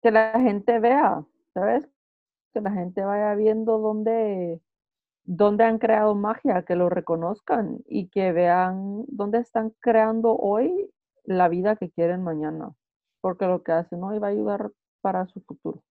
que 0.02 0.10
la 0.10 0.40
gente 0.40 0.78
vea, 0.80 1.24
¿sabes? 1.54 1.84
Que 2.54 2.62
la 2.62 2.72
gente 2.72 3.02
vaya 3.04 3.34
viendo 3.34 3.78
dónde, 3.78 4.60
dónde 5.24 5.64
han 5.64 5.78
creado 5.78 6.14
magia, 6.14 6.62
que 6.64 6.76
lo 6.76 6.88
reconozcan 6.88 7.80
y 7.86 8.08
que 8.08 8.32
vean 8.32 9.04
dónde 9.08 9.38
están 9.40 9.74
creando 9.80 10.34
hoy 10.36 10.90
la 11.24 11.48
vida 11.48 11.76
que 11.76 11.90
quieren 11.90 12.22
mañana, 12.22 12.72
porque 13.20 13.46
lo 13.46 13.62
que 13.62 13.72
hacen 13.72 14.02
hoy 14.02 14.18
va 14.18 14.28
a 14.28 14.30
ayudar 14.30 14.72
para 15.02 15.26
su 15.26 15.42
futuro, 15.42 15.82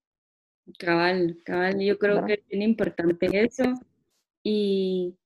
Cabal, 0.76 1.38
cabal, 1.44 1.80
yo 1.80 1.98
creo 1.98 2.16
¿verdad? 2.16 2.26
que 2.26 2.34
es 2.34 2.46
bien 2.48 2.62
importante 2.62 3.28
eso 3.32 3.74
y, 4.42 5.16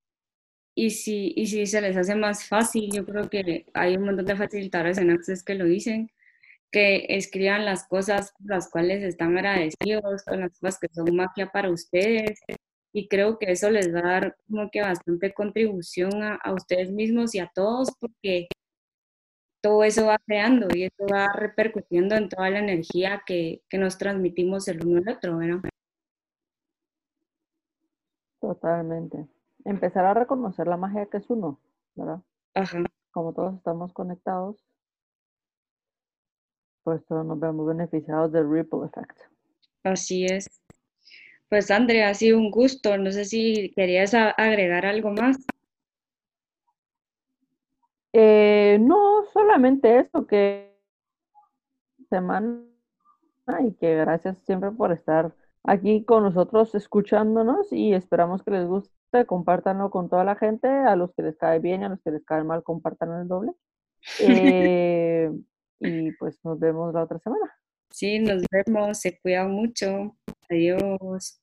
y, 0.74 0.90
si, 0.90 1.33
y 1.37 1.46
si 1.46 1.66
se 1.66 1.81
les 1.81 1.96
hace 1.96 2.14
más 2.14 2.46
fácil, 2.46 2.90
yo 2.92 3.05
creo 3.05 3.28
que 3.28 3.66
hay 3.74 3.96
un 3.96 4.05
montón 4.05 4.26
de 4.26 4.37
facilitadores 4.37 4.98
en 4.98 5.11
Access 5.11 5.42
que 5.42 5.55
lo 5.55 5.64
dicen, 5.64 6.11
que 6.70 7.07
escriban 7.09 7.64
las 7.64 7.87
cosas 7.88 8.33
por 8.33 8.50
las 8.50 8.70
cuales 8.70 9.02
están 9.02 9.37
agradecidos, 9.37 10.22
con 10.24 10.40
las 10.40 10.59
cosas 10.59 10.78
que 10.81 10.88
son 10.94 11.14
magia 11.14 11.50
para 11.50 11.70
ustedes 11.70 12.40
y 12.92 13.09
creo 13.09 13.38
que 13.38 13.50
eso 13.52 13.70
les 13.70 13.92
va 13.94 14.00
a 14.00 14.02
dar 14.02 14.37
como 14.48 14.70
que 14.70 14.83
bastante 14.83 15.33
contribución 15.33 16.22
a, 16.22 16.37
a 16.37 16.52
ustedes 16.52 16.90
mismos 16.90 17.35
y 17.35 17.40
a 17.40 17.50
todos 17.55 17.90
porque 17.98 18.48
todo 19.62 19.85
eso 19.85 20.07
va 20.07 20.18
creando 20.18 20.66
y 20.75 20.85
eso 20.85 21.07
va 21.11 21.33
repercutiendo 21.33 22.16
en 22.16 22.29
toda 22.29 22.51
la 22.51 22.59
energía 22.59 23.22
que, 23.25 23.62
que 23.68 23.79
nos 23.79 23.96
transmitimos 23.96 24.66
el 24.68 24.85
uno 24.85 25.01
al 25.07 25.16
otro, 25.16 25.38
¿verdad? 25.38 25.61
Totalmente. 28.40 29.29
Empezar 29.64 30.05
a 30.05 30.14
reconocer 30.14 30.66
la 30.66 30.77
magia 30.77 31.07
que 31.07 31.18
es 31.18 31.31
uno, 31.31 31.61
¿verdad? 31.94 32.20
Ajá. 32.55 32.83
Como 33.12 33.33
todos 33.33 33.55
estamos 33.55 33.92
conectados, 33.92 34.57
pues 36.83 37.05
todos 37.07 37.25
nos 37.25 37.38
vemos 37.38 37.66
beneficiados 37.66 38.33
del 38.33 38.51
ripple 38.51 38.87
effect. 38.87 39.16
Así 39.85 40.25
es. 40.25 40.48
Pues 41.48 41.70
Andrea, 41.70 42.09
ha 42.09 42.14
sido 42.14 42.38
un 42.38 42.51
gusto. 42.51 42.96
No 42.98 43.12
sé 43.12 43.25
si 43.27 43.70
querías 43.77 44.14
agregar 44.14 44.87
algo 44.87 45.12
más. 45.12 45.37
Eh, 48.72 48.78
no 48.78 49.24
solamente 49.32 49.98
eso, 49.98 50.26
que 50.26 50.72
semana 52.08 52.64
y 53.61 53.72
que 53.74 53.96
gracias 53.96 54.38
siempre 54.44 54.70
por 54.70 54.92
estar 54.92 55.35
aquí 55.64 56.04
con 56.04 56.22
nosotros 56.22 56.74
escuchándonos 56.74 57.72
y 57.72 57.92
esperamos 57.92 58.42
que 58.42 58.52
les 58.52 58.66
guste, 58.66 59.26
compártanlo 59.26 59.90
con 59.90 60.08
toda 60.08 60.24
la 60.24 60.37
gente, 60.37 60.68
a 60.68 60.96
los 60.96 61.12
que 61.14 61.22
les 61.22 61.37
cae 61.37 61.58
bien 61.58 61.82
y 61.82 61.85
a 61.85 61.88
los 61.90 62.00
que 62.02 62.12
les 62.12 62.24
cae 62.24 62.44
mal, 62.44 62.62
compartan 62.62 63.12
el 63.20 63.28
doble. 63.28 63.52
Eh, 64.20 65.30
y 65.78 66.12
pues 66.12 66.38
nos 66.44 66.58
vemos 66.58 66.92
la 66.92 67.04
otra 67.04 67.18
semana. 67.20 67.52
Sí, 67.90 68.18
nos 68.18 68.42
vemos. 68.50 68.98
Se 68.98 69.18
cuidan 69.20 69.50
mucho. 69.52 70.16
Adiós. 70.48 71.40